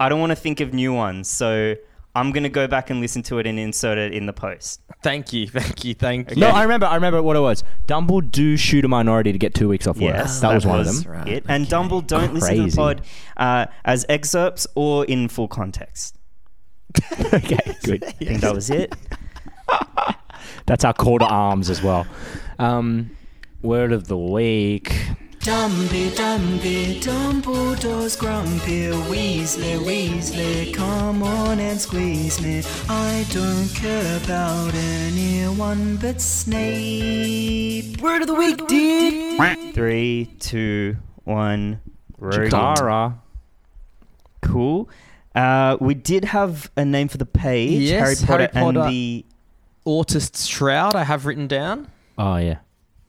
[0.00, 1.74] I don't want to think of new ones, so
[2.14, 4.82] I'm going to go back and listen to it and insert it in the post.
[5.02, 6.36] Thank you, thank you, thank you.
[6.36, 6.86] No, I remember.
[6.86, 7.64] I remember what it was.
[7.86, 10.14] Dumble do shoot a minority to get two weeks off work.
[10.14, 11.12] Yes, that, was one of them.
[11.12, 11.28] right.
[11.28, 11.44] It.
[11.48, 13.02] And Dumble, don't listen to the pod
[13.36, 16.18] uh, as excerpts or in full context.
[17.32, 18.04] okay, good.
[18.06, 18.94] I think that was it.
[20.66, 22.06] That's our call to arms as well.
[22.58, 23.16] Um,
[23.62, 24.92] word of the week.
[25.42, 28.86] Dumpy, Dumpy, Dumbledore's grumpy.
[29.10, 32.62] Weasley, Weasley, come on and squeeze me.
[32.88, 38.00] I don't care about anyone but Snape.
[38.00, 39.74] Word of the week, dude.
[39.74, 41.80] Three, two, one.
[42.18, 43.14] Rogan.
[44.42, 44.88] Cool.
[45.34, 47.80] Uh, we did have a name for the page.
[47.80, 48.80] Yes, Harry Potter, Harry Potter.
[48.80, 49.24] and the.
[49.84, 51.90] Autist's Shroud I have written down.
[52.16, 52.58] Oh yeah,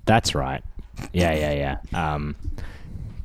[0.06, 0.64] that's right.
[1.12, 2.14] Yeah, yeah, yeah.
[2.14, 2.36] Um,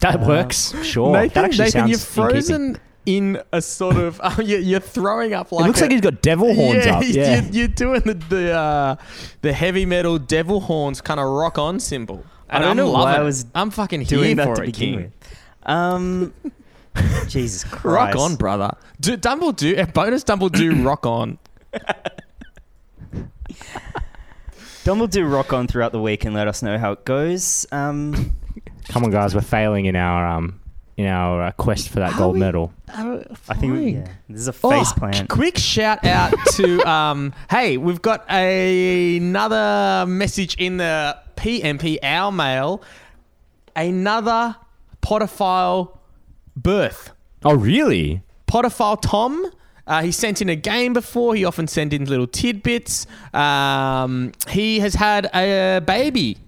[0.01, 0.75] that works.
[0.85, 1.13] Sure.
[1.13, 4.21] that Nathan, actually Nathan sounds you're frozen in a sort of.
[4.25, 5.65] Oh, you're, you're throwing up like.
[5.65, 7.05] it looks a- like he's got devil horns yeah, up.
[7.07, 7.41] Yeah.
[7.41, 8.97] You're, you're doing the the, uh,
[9.43, 12.25] the heavy metal devil horns kind of rock on symbol.
[12.51, 13.25] And I don't am know why loving I it.
[13.25, 14.97] was I'm fucking Doing here that for to it, begin King.
[14.97, 15.13] with.
[15.65, 16.35] Um,
[17.29, 17.85] Jesus Christ.
[17.85, 18.71] Rock on, brother.
[19.01, 21.39] Do, Dumbledore, uh, bonus Dumbledore, rock on.
[24.89, 27.67] Dumbledore rock on throughout the week and let us know how it goes.
[27.71, 28.35] Um,
[28.89, 30.61] Come on, guys, we're failing in our um
[30.97, 32.41] in our uh, quest for that Are gold we?
[32.41, 32.73] medal.
[32.89, 33.25] I
[33.55, 35.29] think we, yeah, this is a Oh, face plant.
[35.29, 42.33] Quick shout out to um hey, we've got a, another message in the PMP our
[42.33, 42.83] mail.
[43.77, 44.57] another
[45.03, 45.99] potophile
[46.57, 47.11] birth.
[47.45, 48.23] Oh, really?
[48.49, 49.53] Potophile Tom.
[49.89, 51.35] Uh, he sent in a game before.
[51.35, 53.07] He often sent in little tidbits.
[53.35, 56.39] Um, he has had a baby.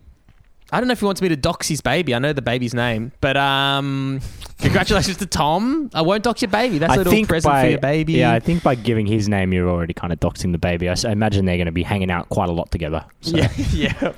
[0.72, 2.14] I don't know if he wants me to dox his baby.
[2.14, 4.20] I know the baby's name, but um,
[4.58, 5.90] congratulations to Tom.
[5.94, 6.78] I won't dox your baby.
[6.78, 8.12] That's a little present by for your baby.
[8.12, 10.88] yeah, I think by giving his name, you're already kind of doxing the baby.
[10.88, 13.04] I imagine they're going to be hanging out quite a lot together.
[13.20, 13.36] So.
[13.36, 14.12] Yeah, yeah.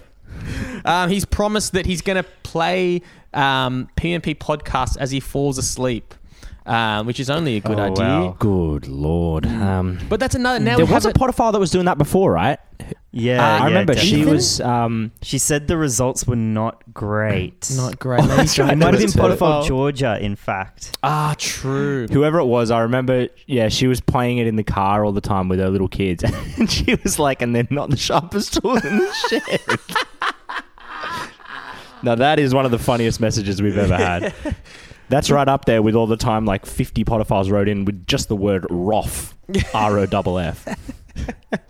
[0.85, 3.01] Um, he's promised that he's going to play
[3.33, 6.15] um, PMP podcast as he falls asleep,
[6.67, 8.05] um, which is only a good Oh, idea.
[8.05, 8.37] wow.
[8.39, 9.47] Good lord.
[9.47, 10.59] Um, But that's another.
[10.61, 12.59] Now there we was have a potophile that was doing that before, right?
[13.15, 14.33] Yeah, Uh, I yeah, remember she definitely.
[14.33, 14.61] was.
[14.63, 17.71] Um, She said the results were not great.
[17.77, 18.25] not great.
[18.25, 20.97] Maybe he's It trying might have to been tell- Potophile, Georgia, in fact.
[21.03, 22.07] Ah, true.
[22.11, 23.29] whoever it was, I remember.
[23.47, 26.25] Yeah, she was playing it in the car all the time with her little kids,
[26.59, 29.79] and she was like, "And they're not the sharpest tool in the shed."
[32.03, 34.35] now that is one of the funniest messages we've ever had.
[35.09, 38.29] That's right up there with all the time like 50 potophiles wrote in with just
[38.29, 39.37] the word ROF,
[39.75, 40.65] R O double F.
[41.15, 41.61] But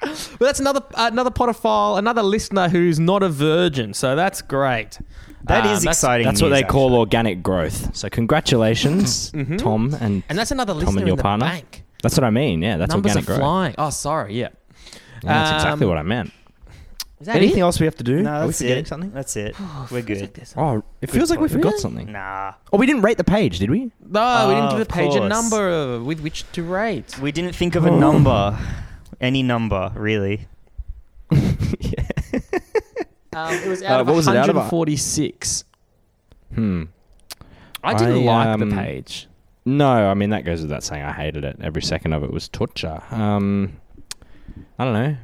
[0.38, 3.92] that's another another potophile, another listener who's not a virgin.
[3.94, 4.98] So that's great.
[5.44, 6.24] That Um, is that's- exciting.
[6.26, 6.98] That's what news, they call actually.
[6.98, 7.96] organic growth.
[7.96, 11.46] So congratulations, Tom, and And that's another Tom listener and your in the partner.
[11.46, 11.82] bank.
[12.02, 12.62] That's what I mean.
[12.62, 13.40] Yeah, that's Numbers organic are growth.
[13.40, 13.74] flying.
[13.78, 14.34] Oh, sorry.
[14.34, 14.48] Yeah.
[15.24, 16.32] Yeah, that's exactly Um, what I meant.
[17.22, 17.62] Is that Anything it?
[17.62, 18.20] else we have to do?
[18.20, 18.88] No, Are we that's forgetting it.
[18.88, 19.12] something?
[19.12, 19.54] That's it.
[19.92, 20.28] We're good.
[20.56, 21.78] Oh, it feels like we forgot Really?
[21.78, 22.10] something.
[22.10, 22.54] Nah.
[22.72, 23.92] Oh, we didn't rate the page, did we?
[24.04, 25.30] No, we didn't Oh, give the of page a course.
[25.30, 27.16] number with which to rate.
[27.20, 28.58] We didn't think of a number.
[29.20, 30.48] Any number, really.
[33.34, 34.56] Um, it was Uh, out of what was it out of?
[34.56, 35.64] 146.
[36.54, 36.82] Hmm.
[37.82, 39.26] I didn't I, like the um, page.
[39.64, 41.02] No, I mean that goes without saying.
[41.02, 41.56] I hated it.
[41.62, 43.00] Every second of it was torture.
[43.10, 43.80] Um,
[44.78, 45.16] I don't know,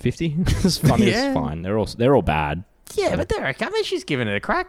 [0.00, 0.34] fifty.
[0.46, 1.10] it's funny.
[1.10, 1.26] Yeah.
[1.28, 1.62] It's fine.
[1.62, 2.64] They're all they're all bad.
[2.94, 4.66] Yeah, but there, I mean, she's giving it a crack.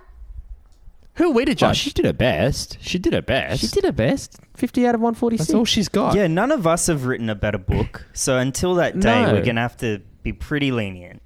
[1.15, 1.77] Who are we to Oh, judge?
[1.77, 2.77] she did her best.
[2.81, 3.61] She did her best.
[3.61, 4.37] She did her best.
[4.55, 5.47] 50 out of 146.
[5.47, 6.15] That's all she's got.
[6.15, 8.05] Yeah, none of us have written a better book.
[8.13, 9.33] So until that day, No.
[9.33, 11.21] we're going to have to be pretty lenient.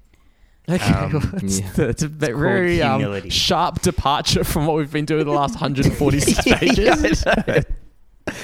[0.68, 1.70] Okay, Um, well, it's, yeah.
[1.84, 3.28] it's a bit very um, humility.
[3.30, 7.20] sharp departure from what we've been doing the last 146 pages.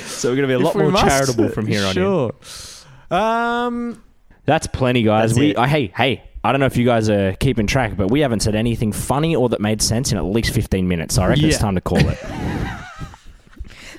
[0.04, 1.06] So we're gonna be a If lot more must.
[1.08, 1.92] charitable from here on in.
[1.94, 2.32] Sure.
[3.10, 4.02] Um,
[4.45, 5.30] That's plenty, guys.
[5.30, 5.59] That's we it.
[5.59, 6.24] I, hey hey.
[6.45, 9.36] I don't know if you guys are keeping track, but we haven't said anything funny
[9.36, 11.14] or that made sense in at least fifteen minutes.
[11.14, 12.18] So I reckon it's time to call it.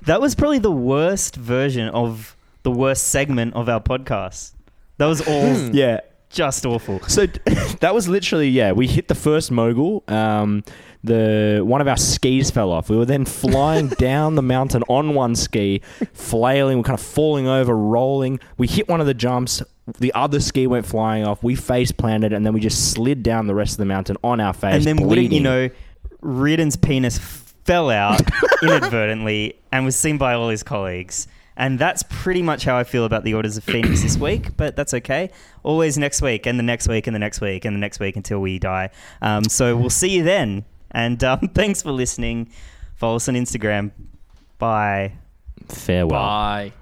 [0.05, 4.53] That was probably the worst version of the worst segment of our podcast.
[4.97, 6.01] That was all yeah.
[6.29, 6.99] just awful.
[7.07, 7.25] So
[7.79, 8.73] that was literally yeah.
[8.73, 10.03] We hit the first mogul.
[10.09, 10.65] Um,
[11.05, 12.89] the one of our skis fell off.
[12.89, 15.81] We were then flying down the mountain on one ski,
[16.13, 16.77] flailing.
[16.77, 18.41] We're kind of falling over, rolling.
[18.57, 19.63] We hit one of the jumps.
[19.99, 21.43] The other ski went flying off.
[21.43, 24.39] We face planted, and then we just slid down the rest of the mountain on
[24.39, 24.75] our face.
[24.75, 25.69] and then wouldn't you know,
[26.21, 28.21] Reardon's penis fell out
[28.61, 31.27] inadvertently and was seen by all his colleagues.
[31.55, 34.75] And that's pretty much how I feel about the Orders of Phoenix this week, but
[34.75, 35.29] that's okay.
[35.63, 38.15] Always next week, and the next week, and the next week, and the next week
[38.15, 38.89] until we die.
[39.21, 40.65] Um, so we'll see you then.
[40.91, 42.49] And um, thanks for listening.
[42.95, 43.91] Follow us on Instagram.
[44.57, 45.13] Bye.
[45.67, 46.21] farewell.
[46.21, 46.73] bye.